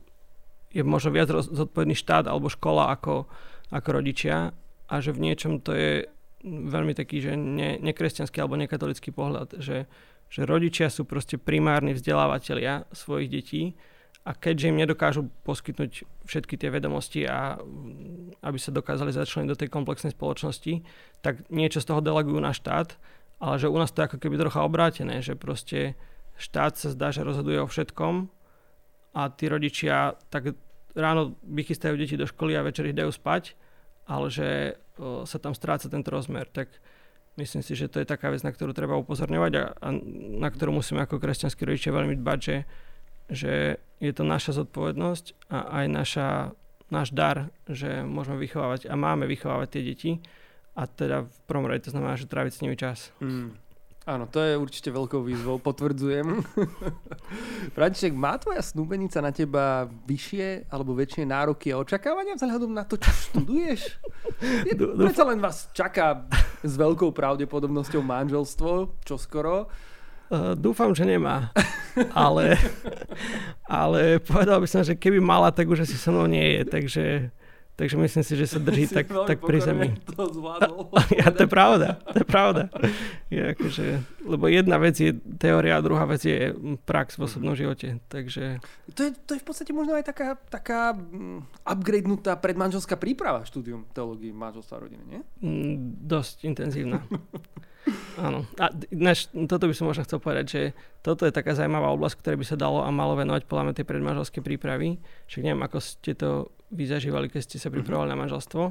[0.70, 3.26] je možno viac zodpovedný štát alebo škola ako,
[3.74, 4.54] ako rodičia
[4.86, 5.92] a že v niečom to je
[6.46, 9.90] veľmi taký, že ne, nekresťanský alebo nekatolický pohľad, že,
[10.30, 13.64] že rodičia sú proste primárni vzdelávateľia svojich detí
[14.26, 17.62] a keďže im nedokážu poskytnúť všetky tie vedomosti a
[18.42, 20.82] aby sa dokázali začleniť do tej komplexnej spoločnosti,
[21.22, 22.98] tak niečo z toho delegujú na štát,
[23.38, 25.94] ale že u nás to je ako keby trocha obrátené, že proste
[26.42, 28.34] štát sa zdá, že rozhoduje o všetkom
[29.14, 30.58] a tí rodičia tak
[30.98, 33.54] ráno vychystajú deti do školy a večer ich dajú spať,
[34.10, 34.80] ale že
[35.28, 36.50] sa tam stráca tento rozmer.
[36.50, 36.72] Tak
[37.38, 39.88] myslím si, že to je taká vec, na ktorú treba upozorňovať a, a
[40.40, 42.58] na ktorú musíme ako kresťanskí rodičia veľmi dbať, že,
[43.28, 43.54] že
[44.00, 46.28] je to naša zodpovednosť a aj naša,
[46.92, 50.12] náš dar, že môžeme vychovávať a máme vychovávať tie deti
[50.76, 53.16] a teda v prvom rade to znamená, že tráviť s nimi čas.
[53.24, 53.56] Mm.
[54.06, 56.46] Áno, to je určite veľkou výzvou, potvrdzujem.
[57.76, 63.02] František, má tvoja snúbenica na teba vyššie alebo väčšie nároky a očakávania vzhľadom na to,
[63.02, 63.98] čo študuješ?
[64.70, 66.30] Je, predsa len vás čaká
[66.62, 69.74] s veľkou pravdepodobnosťou manželstvo, čo skoro.
[70.26, 71.54] Uh, dúfam, že nemá.
[72.12, 72.60] Ale,
[73.64, 76.62] ale povedal by som, že keby mala, tak už asi so mnou nie je.
[76.68, 77.06] Takže
[77.76, 80.00] Takže myslím si, že sa drží tak, tak pri zemi.
[80.16, 80.96] To zvládol.
[81.20, 82.72] ja, to je pravda, to je pravda.
[83.28, 83.86] Je akože,
[84.24, 86.56] lebo jedna vec je teória a druhá vec je
[86.88, 88.00] prax v osobnom živote.
[88.08, 88.64] Takže...
[88.96, 93.84] To, je, to je v podstate možno aj taká, taká um, upgradenutá predmanželská príprava štúdium
[93.92, 95.22] teológie manželstva a rodiny, nie?
[95.44, 97.04] Mm, dosť intenzívna.
[98.18, 98.50] Áno.
[98.58, 100.62] A než, toto by som možno chcel povedať, že
[101.06, 103.86] toto je taká zaujímavá oblasť, ktoré by sa dalo a malo venovať podľa mňa tej
[103.86, 104.98] predmanželskej prípravy.
[105.30, 107.82] Však neviem, ako ste to vy zažívali, keď ste sa mhm.
[107.82, 108.22] pripravovali mm-hmm.
[108.22, 108.64] na manželstvo,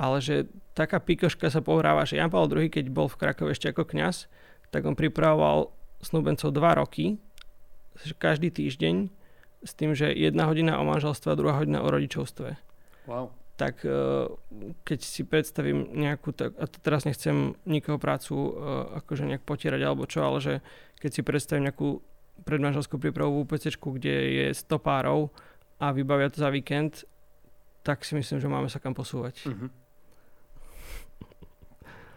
[0.00, 0.36] ale že
[0.74, 4.26] taká pikoška sa pohráva, že Jan Pavel II, keď bol v Krakove ešte ako kňaz,
[4.72, 7.20] tak on pripravoval snúbencov dva roky,
[8.16, 9.12] každý týždeň,
[9.60, 12.56] s tým, že jedna hodina o manželstve a druhá hodina o rodičovstve.
[13.04, 13.92] Wow tak e,
[14.88, 18.50] keď si predstavím nejakú, tak, a teraz nechcem nikoho prácu e,
[19.04, 20.54] akože nejak potierať alebo čo, ale že
[20.96, 22.00] keď si predstavím nejakú
[22.48, 25.28] predmanželskú prípravovú PC, kde je 100 párov
[25.76, 27.04] a vybavia to za víkend,
[27.84, 29.44] tak si myslím, že máme sa kam posúvať.
[29.44, 29.68] Uh-huh.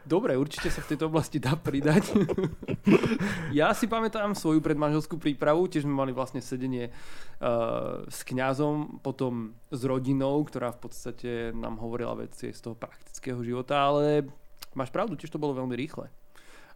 [0.03, 2.11] Dobre, určite sa v tejto oblasti dá pridať.
[3.59, 9.55] ja si pamätám svoju predmanželskú prípravu, tiež sme mali vlastne sedenie uh, s kňazom, potom
[9.71, 14.27] s rodinou, ktorá v podstate nám hovorila veci z toho praktického života, ale
[14.75, 16.11] máš pravdu, tiež to bolo veľmi rýchle.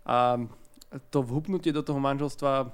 [0.08, 0.40] A
[1.12, 2.72] to vhupnutie do toho manželstva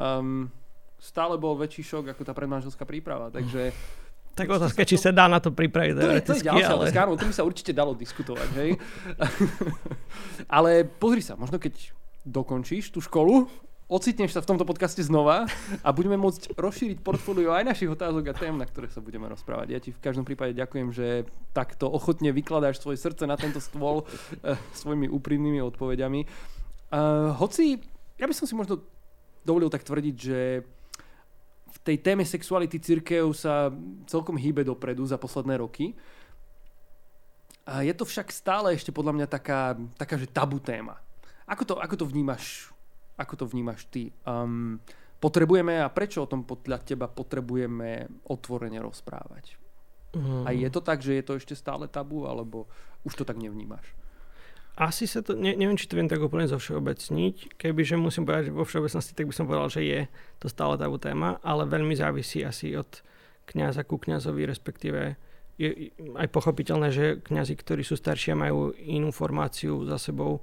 [0.00, 0.48] um,
[0.96, 3.76] stále bol väčší šok ako tá predmanželská príprava, takže
[4.34, 6.90] tak otázka, či sa dá na to pripraviť to je, to je ďalšia ale...
[6.90, 8.70] otázka, to by sa určite dalo diskutovať, hej.
[10.58, 11.94] ale pozri sa, možno keď
[12.26, 13.46] dokončíš tú školu
[13.84, 15.44] ocitneš sa v tomto podcaste znova
[15.84, 19.66] a budeme môcť rozšíriť portfólio aj našich otázok a tém, na ktoré sa budeme rozprávať.
[19.68, 24.02] Ja ti v každom prípade ďakujem, že takto ochotne vykladáš svoje srdce na tento stôl
[24.02, 26.24] uh, svojimi úprimnými odpovediami.
[26.90, 27.76] Uh, hoci,
[28.16, 28.80] ja by som si možno
[29.44, 30.64] dovolil tak tvrdiť, že
[31.74, 33.74] v tej téme sexuality církev sa
[34.06, 35.92] celkom hýbe dopredu za posledné roky.
[37.66, 41.00] A je to však stále ešte podľa mňa taká, taká že tabu téma.
[41.48, 42.74] Ako to, ako to vnímaš
[43.18, 44.10] ako to vnímaš ty?
[44.26, 44.80] Um,
[45.22, 49.54] potrebujeme a prečo o tom podľa teba potrebujeme otvorene rozprávať?
[50.14, 50.44] Mm.
[50.46, 52.70] A je to tak, že je to ešte stále tabu, alebo
[53.06, 53.82] už to tak nevnímaš?
[54.74, 57.54] Asi sa to, ne, neviem, či to viem tak úplne zo všeobecniť.
[57.62, 60.00] Kebyže musím povedať vo všeobecnosti, tak by som povedal, že je
[60.42, 62.90] to stále tabu téma, ale veľmi závisí asi od
[63.46, 65.14] kňaza ku kňazovi, respektíve
[65.54, 70.42] je aj pochopiteľné, že kňazi, ktorí sú starší a majú inú formáciu za sebou,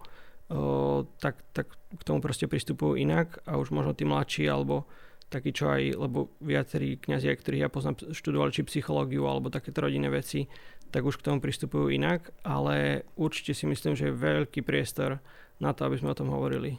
[1.20, 4.88] tak, tak k tomu proste pristupujú inak a už možno tí mladší alebo
[5.32, 10.12] takí, čo aj, lebo viacerí kňazi, ktorých ja poznám, študovali či psychológiu alebo takéto rodinné
[10.12, 10.44] veci,
[10.92, 15.24] tak už k tomu pristupujú inak, ale určite si myslím, že je veľký priestor
[15.58, 16.78] na to, aby sme o tom hovorili.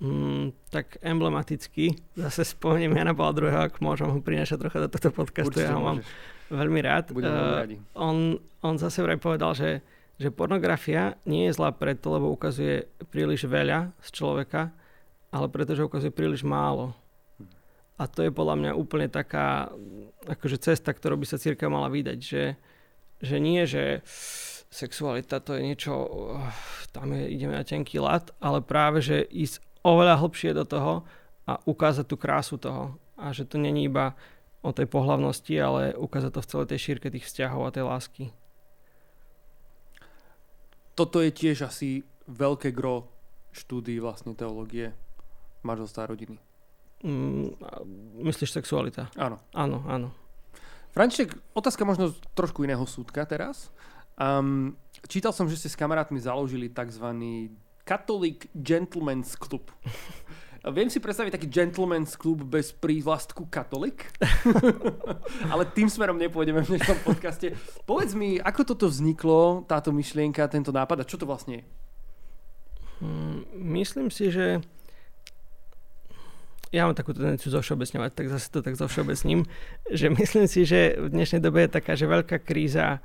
[0.00, 5.12] Mm, tak emblematicky, zase spomeniem Jana Pavla II, ak môžem ho prinašať trocha do tohto
[5.12, 6.00] podcastu, Určite ja ho mám
[6.48, 7.12] veľmi rád.
[7.20, 7.64] uh,
[8.00, 9.84] on, on zase vraj povedal, že
[10.20, 14.68] že pornografia nie je zlá preto, lebo ukazuje príliš veľa z človeka,
[15.32, 16.92] ale pretože ukazuje príliš málo.
[17.96, 19.72] A to je podľa mňa úplne taká
[20.28, 22.52] akože cesta, ktorú by sa círka mala vydať, že,
[23.20, 24.00] že nie, že
[24.70, 25.92] sexualita to je niečo,
[26.92, 31.04] tam je, ideme na tenký lat, ale práve, že ísť oveľa hlbšie do toho
[31.44, 32.96] a ukázať tú krásu toho.
[33.20, 34.16] A že to není iba
[34.64, 38.24] o tej pohlavnosti, ale ukázať to v celej tej šírke tých vzťahov a tej lásky
[41.00, 43.08] toto je tiež asi veľké gro
[43.56, 44.92] štúdií vlastne teológie
[45.64, 46.36] manželstva rodiny.
[47.00, 47.56] Mm,
[48.20, 49.08] myslíš sexualita?
[49.16, 49.40] Áno.
[49.56, 50.12] Áno, áno.
[50.90, 53.70] František, otázka možno trošku iného súdka teraz.
[54.18, 54.74] Um,
[55.06, 57.06] čítal som, že ste s kamarátmi založili tzv.
[57.86, 59.70] Catholic Gentleman's Club.
[60.60, 64.12] Viem si predstaviť taký gentleman's klub bez prívlastku katolik,
[65.52, 67.56] ale tým smerom nepôjdeme v dnešnom podcaste.
[67.88, 71.64] Povedz mi, ako toto vzniklo, táto myšlienka, tento nápad a čo to vlastne je?
[73.00, 74.60] Hmm, myslím si, že
[76.70, 79.42] ja mám takú tendenciu zovšeobecňovať, tak zase to tak zovšeobecním,
[79.90, 83.02] že myslím si, že v dnešnej dobe je taká, že veľká kríza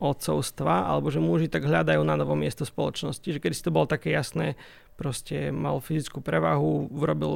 [0.00, 3.86] otcovstva, alebo že muži tak hľadajú na novo miesto spoločnosti, že kedy si to bolo
[3.86, 4.58] také jasné,
[4.98, 7.32] proste mal fyzickú prevahu, urobil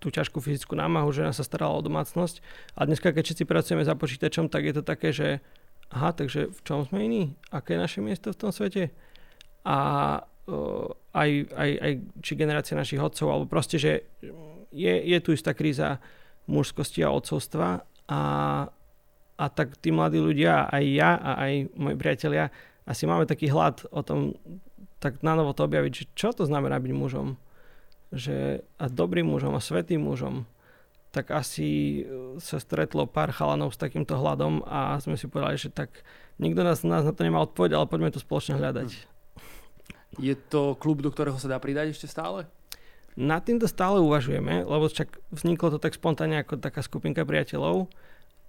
[0.00, 2.40] tú ťažkú fyzickú námahu, žena sa starala o domácnosť.
[2.76, 5.28] A dneska, keď všetci pracujeme za počítačom, tak je to také, že
[5.92, 7.22] aha, takže v čom sme iní?
[7.52, 8.92] Aké je naše miesto v tom svete?
[9.64, 9.76] A
[10.48, 11.92] uh, aj, aj, aj
[12.24, 14.13] či generácia našich otcov, alebo proste, že
[14.74, 16.02] je, je tu istá kríza
[16.50, 18.22] mužskosti a otcovstva a,
[19.38, 22.50] a tak tí mladí ľudia, aj ja a aj moji priatelia,
[22.84, 24.36] asi máme taký hlad o tom
[25.04, 27.36] tak na to objaviť, že čo to znamená byť mužom.
[28.08, 30.48] Že, a dobrým mužom a svetým mužom.
[31.12, 35.68] Tak asi e, sa stretlo pár chalanov s takýmto hľadom a sme si povedali, že
[35.68, 35.92] tak
[36.40, 38.96] nikto nás, nás na to nemá odpoveď, ale poďme to spoločne hľadať.
[40.16, 42.48] Je to klub, do ktorého sa dá pridať ešte stále?
[43.14, 47.86] Na týmto stále uvažujeme, lebo však vzniklo to tak spontánne ako taká skupinka priateľov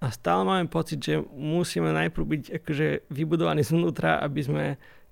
[0.02, 4.64] a stále máme pocit, že musíme najprv byť akože vybudovaní zvnútra, aby sme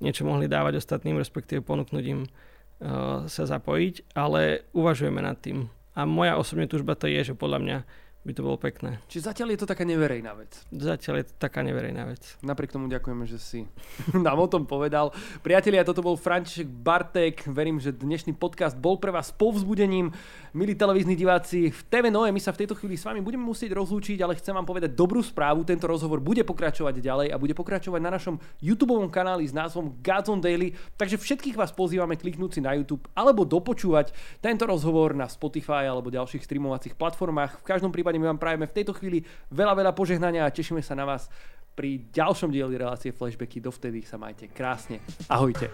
[0.03, 5.71] niečo mohli dávať ostatným, respektíve ponúknuť im uh, sa zapojiť, ale uvažujeme nad tým.
[5.95, 7.79] A moja osobne túžba to je, že podľa mňa
[8.25, 8.99] by to bolo pekné.
[9.07, 10.57] Čiže zatiaľ je to taká neverejná vec.
[10.73, 12.25] Zatiaľ je to taká neverejná vec.
[12.41, 13.69] Napriek tomu ďakujeme, že si
[14.27, 15.13] nám o tom povedal.
[15.45, 17.45] Priatelia, toto bol František Bartek.
[17.53, 20.09] Verím, že dnešný podcast bol pre vás povzbudením.
[20.57, 23.77] Milí televízni diváci, v TV Noe my sa v tejto chvíli s vami budeme musieť
[23.77, 25.67] rozlúčiť, ale chcem vám povedať dobrú správu.
[25.69, 30.31] Tento rozhovor bude pokračovať ďalej a bude pokračovať na našom YouTube kanáli s názvom Gods
[30.31, 30.73] on Daily.
[30.97, 36.09] Takže všetkých vás pozývame kliknúť si na YouTube alebo dopočúvať tento rozhovor na Spotify alebo
[36.09, 37.61] ďalších streamovacích platformách.
[37.61, 40.95] V každom prípade my vám prajeme v tejto chvíli veľa, veľa požehnania a tešíme sa
[40.95, 41.27] na vás
[41.75, 43.59] pri ďalšom dieli relácie Flashbacky.
[43.59, 45.03] Dovtedy sa majte krásne.
[45.27, 45.69] Ahojte.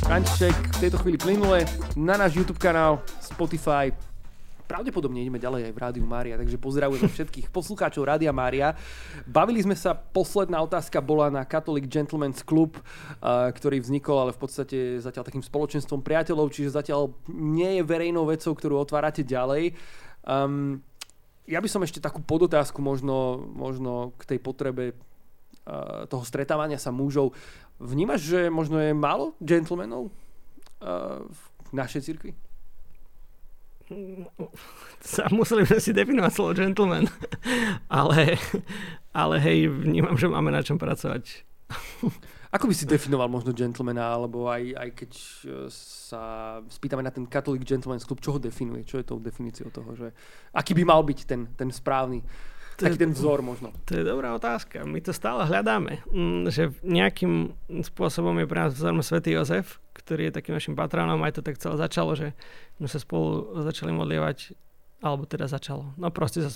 [0.00, 3.94] František v tejto chvíli plynule na náš YouTube kanál, Spotify,
[4.70, 8.78] pravdepodobne ideme ďalej aj v Rádiu Mária, takže pozdravujem všetkých poslucháčov Rádia Mária.
[9.26, 12.78] Bavili sme sa, posledná otázka bola na Catholic Gentleman's Club,
[13.18, 18.54] ktorý vznikol, ale v podstate zatiaľ takým spoločenstvom priateľov, čiže zatiaľ nie je verejnou vecou,
[18.54, 19.74] ktorú otvárate ďalej.
[20.22, 20.78] Um,
[21.50, 26.94] ja by som ešte takú podotázku možno, možno k tej potrebe uh, toho stretávania sa
[26.94, 27.34] mužov.
[27.82, 30.14] Vnímaš, že možno je málo gentlemanov
[30.78, 31.26] uh,
[31.66, 32.49] v našej cirkvi?
[35.02, 37.10] Sa museli sme si definovať slovo gentleman.
[38.00, 38.38] ale,
[39.10, 41.44] ale hej, vnímam, že máme na čom pracovať.
[42.50, 45.26] Ako by si definoval možno gentlemana, alebo aj, aj keď e,
[45.70, 46.22] sa
[46.66, 48.82] spýtame na ten Catholic Gentleman's Club, čo ho definuje?
[48.82, 50.10] Čo je tou definíciou toho, že
[50.50, 52.26] aký by mal byť ten, ten správny,
[52.80, 53.76] taký ten vzor možno?
[53.84, 54.88] To je dobrá otázka.
[54.88, 56.00] My to stále hľadáme.
[56.08, 57.52] Mm, že nejakým
[57.84, 61.20] spôsobom je pre nás vzorom svätý Jozef, ktorý je takým našim patronom.
[61.20, 62.32] Aj to tak celé začalo, že
[62.80, 64.56] sme sa spolu začali modlievať
[65.00, 65.96] alebo teda začalo.
[65.96, 66.52] No proste sa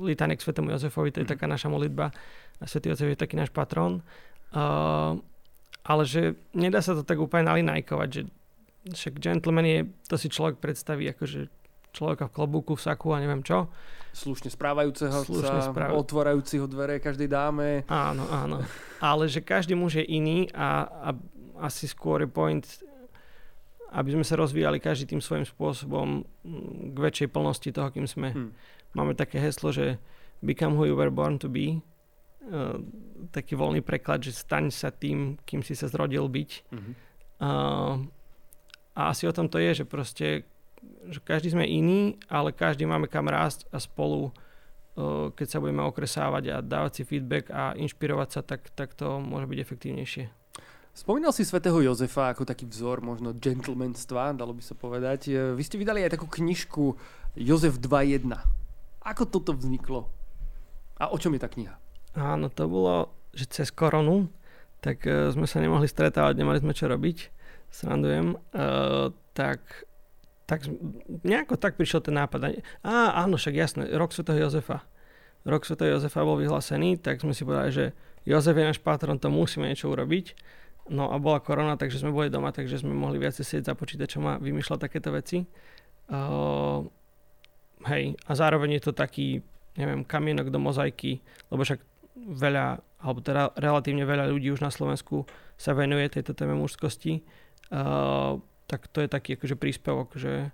[0.00, 1.32] lítanek k Svetému Jozefovi, to je mm.
[1.36, 2.12] taká naša modlitba.
[2.60, 4.00] A Svetý Jozef je taký náš patrón.
[4.48, 5.20] Uh,
[5.84, 8.22] ale že nedá sa to tak úplne nalinajkovať, že
[8.88, 11.48] však gentleman je, to si človek predstaví akože
[11.98, 13.66] človeka v klobúku, v saku a neviem čo.
[14.14, 15.98] Slušne správajúceho Slušne sa, správ...
[15.98, 17.82] otvorajúciho dvere každej dáme.
[17.90, 18.62] Áno, áno.
[19.02, 21.08] Ale že každý muž je iný a, a
[21.58, 22.62] asi skôr je point,
[23.90, 28.30] aby sme sa rozvíjali každý tým svojím spôsobom mm, k väčšej plnosti toho, kým sme.
[28.30, 28.50] Hmm.
[28.94, 29.98] Máme také heslo, že
[30.42, 31.82] become who you were born to be
[32.48, 32.78] uh,
[33.34, 36.50] taký voľný preklad, že staň sa tým, kým si sa zrodil byť.
[36.72, 36.94] Mm-hmm.
[37.38, 37.94] Uh,
[38.98, 40.48] a asi o tom to je, že proste
[41.08, 45.82] že každý sme iný, ale každý máme kam rásť a spolu uh, keď sa budeme
[45.86, 50.24] okresávať a dávať si feedback a inšpirovať sa, tak, tak to môže byť efektívnejšie.
[50.98, 55.30] Spomínal si svätého Jozefa ako taký vzor možno gentlemanstva, dalo by sa povedať.
[55.54, 56.98] Vy ste vydali aj takú knižku
[57.38, 58.26] Jozef 2.1.
[59.06, 60.10] Ako toto vzniklo?
[60.98, 61.78] A o čom je tá kniha?
[62.18, 64.26] Áno, to bolo, že cez koronu,
[64.82, 67.30] tak uh, sme sa nemohli stretávať, nemali sme čo robiť,
[67.70, 69.87] srandujem, uh, tak,
[70.48, 70.64] tak
[71.28, 72.64] nejako tak prišiel ten nápad.
[72.80, 74.80] Á, áno, však jasné, rok svätého Jozefa.
[75.44, 77.84] Rok svätého Jozefa bol vyhlásený, tak sme si povedali, že
[78.24, 80.32] Jozef je náš patron, to musíme niečo urobiť.
[80.88, 84.24] No a bola korona, takže sme boli doma, takže sme mohli viac sedieť za počítačom
[84.24, 85.44] a vymýšľať takéto veci.
[86.08, 86.88] Uh,
[87.84, 89.44] hej, a zároveň je to taký,
[89.76, 91.20] neviem, kamienok do mozaiky,
[91.52, 91.84] lebo však
[92.16, 95.28] veľa, alebo teda relatívne veľa ľudí už na Slovensku
[95.60, 97.20] sa venuje tejto téme mužskosti,
[97.68, 100.52] uh, tak to je taký akože príspevok, že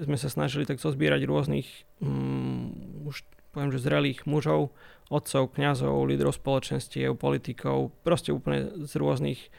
[0.00, 1.68] sme sa snažili tak zozbierať rôznych
[2.00, 2.72] um,
[3.04, 4.72] už poviem, že zrelých mužov,
[5.12, 9.52] otcov, kňazov, lídrov spoločenstiev, politikov, proste úplne z rôznych,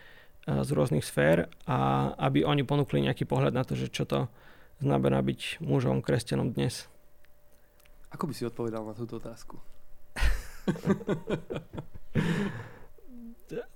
[0.49, 4.25] uh, z rôznych sfér a aby oni ponúkli nejaký pohľad na to, že čo to
[4.81, 6.89] znamená byť mužom, kresťanom dnes.
[8.09, 9.61] Ako by si odpovedal na túto otázku?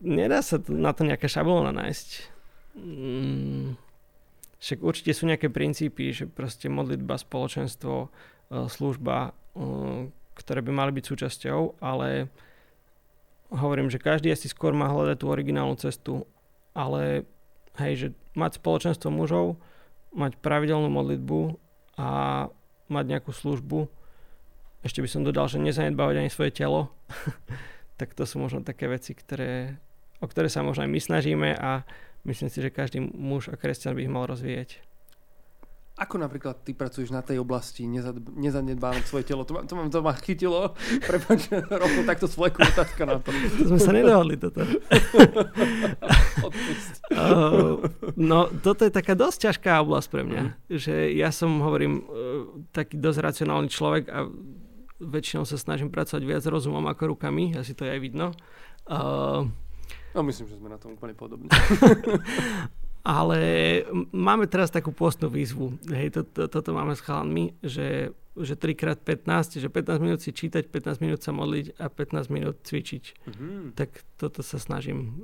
[0.01, 2.09] Nedá sa na to nejaká šablóna nájsť.
[2.77, 3.77] Mm,
[4.57, 8.07] však určite sú nejaké princípy, že proste modlitba, spoločenstvo, e,
[8.69, 12.29] služba, e, ktoré by mali byť súčasťou, ale
[13.53, 16.25] hovorím, že každý asi skôr má hľadať tú originálnu cestu,
[16.73, 17.25] ale
[17.79, 19.57] hej, že mať spoločenstvo mužov,
[20.13, 21.57] mať pravidelnú modlitbu
[21.97, 22.09] a
[22.89, 23.89] mať nejakú službu
[24.85, 26.93] ešte by som dodal, že nezanedbávať ani svoje telo.
[27.99, 29.75] tak to sú možno také veci, ktoré,
[30.21, 31.83] o ktoré sa možno aj my snažíme a
[32.27, 34.83] myslím si, že každý muž a kresťan by ich mal rozvíjať.
[35.97, 37.89] Ako napríklad ty pracuješ na tej oblasti,
[38.37, 39.41] nezanedbávať svoje telo?
[39.49, 40.77] To ma, to ma, to ma chytilo.
[41.09, 43.33] Prepač, rovno takto svleku otázka na to.
[43.33, 44.61] To sme sa nedohodli toto.
[47.17, 47.81] uh,
[48.29, 50.43] no, toto je taká dosť ťažká oblasť pre mňa.
[50.45, 50.53] Mm.
[50.69, 52.05] Že ja som, hovorím, uh,
[52.69, 54.29] taký dosť racionálny človek a
[55.01, 58.37] väčšinou sa snažím pracovať viac rozumom ako rukami, asi to je aj vidno.
[58.85, 59.49] Uh,
[60.17, 61.45] no myslím, že sme na tom úplne podobní.
[63.07, 63.39] ale
[64.11, 65.79] máme teraz takú postnú výzvu.
[65.87, 70.67] Hej, to, to, toto máme s chalanmi, že, že 3x15, že 15 minút si čítať,
[70.67, 73.03] 15 minút sa modliť a 15 minút cvičiť.
[73.29, 73.79] Mm-hmm.
[73.79, 75.23] Tak toto sa snažím.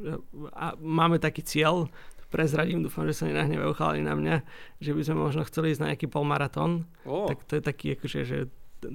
[0.55, 1.91] A máme taký cieľ,
[2.31, 4.35] prezradím, dúfam, že sa nenahnevajú chalani na mňa,
[4.79, 6.87] že by sme možno chceli ísť na nejaký polmaratón.
[7.03, 7.27] Oh.
[7.27, 8.37] Tak to je taký akože, že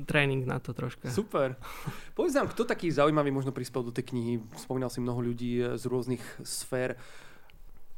[0.06, 1.08] tréning na to troška.
[1.10, 1.56] Super.
[2.12, 4.42] Povedz nám, kto taký zaujímavý možno prispel do tej knihy?
[4.60, 6.98] Spomínal si mnoho ľudí eh, z rôznych sfér.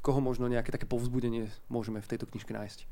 [0.01, 2.89] Koho možno nejaké také povzbudenie môžeme v tejto knižke nájsť?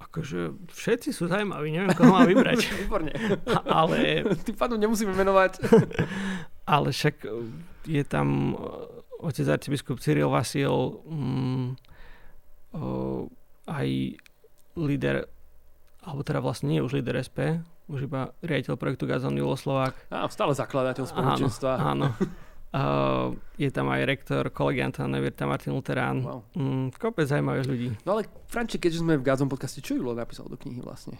[0.00, 2.64] Akože všetci sú zaujímaví, neviem, koho mám vybrať.
[2.88, 3.12] Výborne.
[3.68, 4.24] Ale...
[4.48, 5.60] Tým pádom nemusíme menovať.
[6.64, 7.30] Ale však eh,
[7.84, 10.72] je tam eh, otec arcibiskup Cyril Vasil,
[11.04, 11.68] mm,
[13.66, 13.88] aj
[14.76, 15.26] líder,
[16.04, 19.94] alebo teda vlastne nie už líder SP, už iba riaditeľ projektu Gazon Julo Slovák.
[20.10, 21.70] A stále zakladateľ spoločenstva.
[21.78, 22.06] Áno, áno.
[22.76, 26.20] Uh, je tam aj rektor, kolegianta Nevirta Martin Luterán.
[26.20, 26.40] Wow.
[26.58, 27.88] Mm, kopec zaujímavých ľudí.
[28.04, 31.16] No ale Franči, keďže sme v Gazon podcaste, čo Julo napísal do knihy vlastne?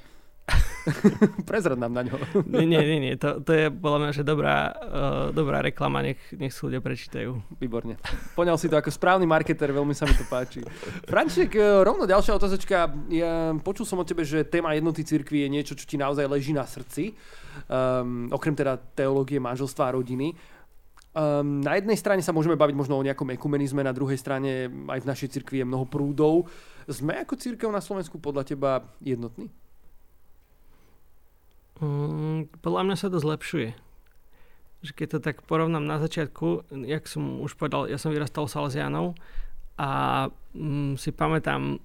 [1.51, 2.15] Prezrad nám na ňo.
[2.47, 3.15] nie, nie, nie.
[3.19, 7.59] To, to je podľa mňa, že dobrá, uh, dobrá reklama, nech, nech si ľudia prečítajú.
[7.59, 7.99] Výborne.
[8.39, 10.63] Poňal si to ako správny marketer, veľmi sa mi to páči.
[11.11, 12.87] Franček, uh, rovno ďalšia otázočka.
[13.11, 16.55] Ja počul som od tebe, že téma jednoty cirkvi je niečo, čo ti naozaj leží
[16.55, 17.11] na srdci.
[17.67, 20.31] Um, okrem teda teológie, manželstva a rodiny.
[21.17, 25.01] Um, na jednej strane sa môžeme baviť možno o nejakom ekumenizme, na druhej strane aj
[25.01, 26.47] v našej cirkvi je mnoho prúdov.
[26.87, 29.49] Sme ako církev na Slovensku podľa teba jednotní?
[31.81, 33.77] Mm, podľa mňa sa to zlepšuje.
[34.85, 39.17] Že keď to tak porovnám na začiatku, jak som už povedal, ja som vyrastal Salesianov
[39.77, 39.91] a
[40.57, 41.81] mm, si pamätám,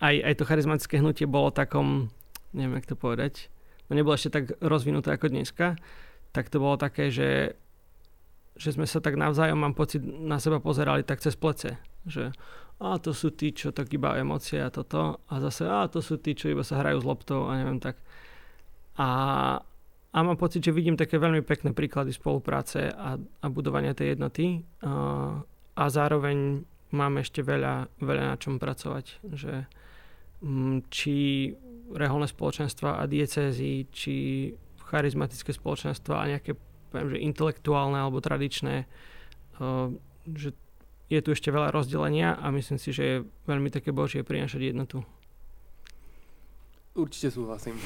[0.00, 2.08] aj, aj to charizmatické hnutie bolo takom,
[2.56, 3.52] neviem, jak to povedať,
[3.90, 5.76] no nebolo ešte tak rozvinuté ako dneska,
[6.32, 7.56] tak to bolo také, že,
[8.56, 11.76] že sme sa tak navzájom, mám pocit, na seba pozerali tak cez plece.
[12.08, 12.32] Že
[12.78, 15.18] a to sú tí, čo tak iba emócie a toto.
[15.26, 17.98] A zase, a to sú tí, čo iba sa hrajú s loptou a neviem tak.
[18.98, 19.10] A,
[20.10, 24.66] a mám pocit, že vidím také veľmi pekné príklady spolupráce a, a budovania tej jednoty
[24.82, 25.38] a,
[25.78, 29.22] a zároveň máme ešte veľa, veľa na čom pracovať.
[29.22, 29.54] Že,
[30.42, 31.16] mm, či
[31.94, 34.16] reholné spoločenstva a diecézy, či
[34.88, 36.56] charizmatické spoločenstva a nejaké
[36.88, 38.88] poviem, že intelektuálne alebo tradičné,
[40.32, 40.50] že
[41.08, 43.16] je tu ešte veľa rozdelenia a myslím si, že je
[43.48, 45.04] veľmi také božie prinašať jednotu.
[46.98, 47.78] Určite súhlasím.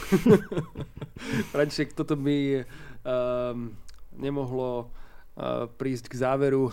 [1.53, 2.65] František, toto by
[3.05, 3.77] um,
[4.17, 6.73] nemohlo uh, prísť k záveru,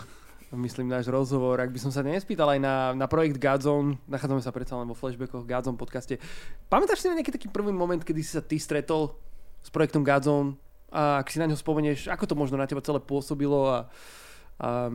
[0.56, 1.60] myslím, náš rozhovor.
[1.60, 4.96] Ak by som sa nespýtal aj na, na projekt Godzone, nachádzame sa predsa len vo
[4.96, 6.16] flashbackoch Godzone podcaste.
[6.72, 9.12] Pamätáš si na nejaký taký prvý moment, kedy si sa ty stretol
[9.60, 10.56] s projektom Godzone
[10.88, 13.78] a ak si na ňo spomenieš, ako to možno na teba celé pôsobilo a,
[14.64, 14.88] a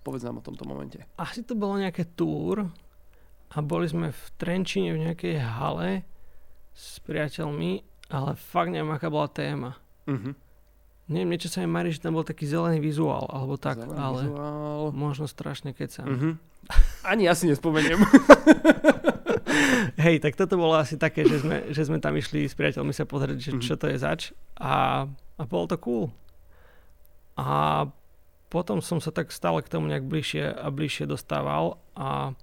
[0.00, 1.04] povedz nám o tomto momente.
[1.20, 2.64] Asi to bolo nejaké túr
[3.52, 6.15] a boli sme v Trenčine v nejakej hale
[6.76, 7.80] s priateľmi,
[8.12, 9.80] ale fakt neviem, aká bola téma.
[10.04, 10.36] Uh-huh.
[11.08, 14.22] Neviem, niečo sa mi marí, že tam bol taký zelený vizuál, alebo tak, zelený ale
[14.28, 14.92] vizuál.
[14.92, 16.04] možno strašne sa.
[16.04, 16.36] Uh-huh.
[17.08, 17.96] Ani ja si nespomeniem.
[20.04, 23.08] Hej, tak toto bolo asi také, že sme, že sme tam išli s priateľmi sa
[23.08, 23.64] pozrieť, že uh-huh.
[23.64, 26.04] čo to je zač a, a bolo to cool.
[27.40, 27.88] A
[28.52, 32.36] potom som sa tak stále k tomu nejak bližšie a bližšie dostával a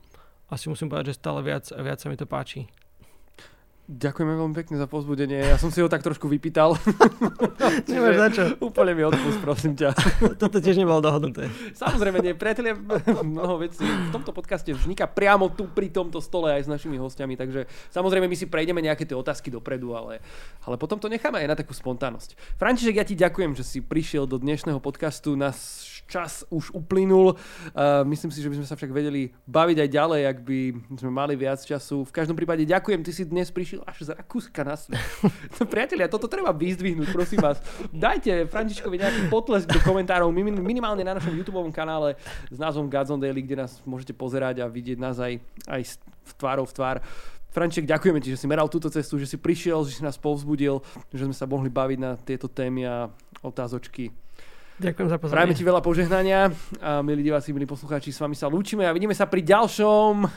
[0.51, 2.67] asi musím povedať, že stále viac a viac sa mi to páči.
[3.83, 5.43] Ďakujeme veľmi pekne za pozbudenie.
[5.43, 6.79] Ja som si ho tak trošku vypýtal.
[7.91, 8.43] Nemáš za čo.
[8.63, 9.91] Úplne mi odpust, prosím ťa.
[10.41, 11.51] Toto tiež nebolo dohodnuté.
[11.75, 12.31] Samozrejme nie.
[12.31, 12.79] Priatelia,
[13.35, 17.35] mnoho vecí v tomto podcaste vzniká priamo tu pri tomto stole aj s našimi hostiami,
[17.35, 20.23] takže samozrejme my si prejdeme nejaké tie otázky dopredu, ale,
[20.63, 22.39] ale potom to necháme aj na takú spontánnosť.
[22.55, 25.35] František, ja ti ďakujem, že si prišiel do dnešného podcastu.
[25.35, 27.35] Nás čas už uplynul.
[27.73, 30.59] Uh, myslím si, že by sme sa však vedeli baviť aj ďalej, ak by
[30.99, 32.05] sme mali viac času.
[32.05, 34.99] V každom prípade ďakujem, ty si dnes prišiel až z Rakúska na svet.
[35.57, 37.57] no, priatelia, toto treba vyzdvihnúť, prosím vás.
[37.89, 42.15] Dajte Františkovi nejaký potlesk do komentárov, minimálne na našom YouTube kanále
[42.51, 45.81] s názvom Godzone Daily, kde nás môžete pozerať a vidieť nás aj, aj
[46.23, 46.97] v tvárov v tvár.
[47.53, 50.81] Franček, ďakujeme ti, že si meral túto cestu, že si prišiel, že si nás povzbudil,
[51.13, 53.13] že sme sa mohli baviť na tieto témy a
[53.45, 54.09] otázočky.
[54.83, 55.39] Ďakujem za pozornosť.
[55.39, 56.51] Prajeme ti veľa požehnania
[56.83, 60.27] a milí diváci, milí poslucháči, s vami sa lúčime a vidíme sa pri ďalšom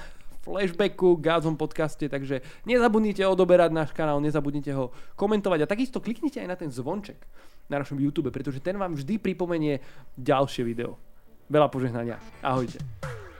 [0.47, 6.47] flashbacku, Gazom podcaste, takže nezabudnite odoberať náš kanál, nezabudnite ho komentovať a takisto kliknite aj
[6.47, 7.19] na ten zvonček
[7.67, 9.83] na našom YouTube, pretože ten vám vždy pripomenie
[10.15, 10.95] ďalšie video.
[11.51, 12.23] Veľa požehnania.
[12.39, 12.79] Ahojte.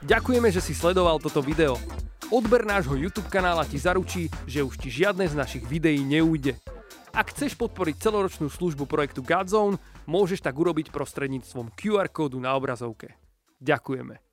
[0.03, 1.79] Ďakujeme, že si sledoval toto video.
[2.27, 6.59] Odber nášho YouTube kanála ti zaručí, že už ti žiadne z našich videí neújde.
[7.17, 13.17] Ak chceš podporiť celoročnú službu projektu Godzone, môžeš tak urobiť prostredníctvom QR kódu na obrazovke.
[13.57, 14.26] Ďakujeme.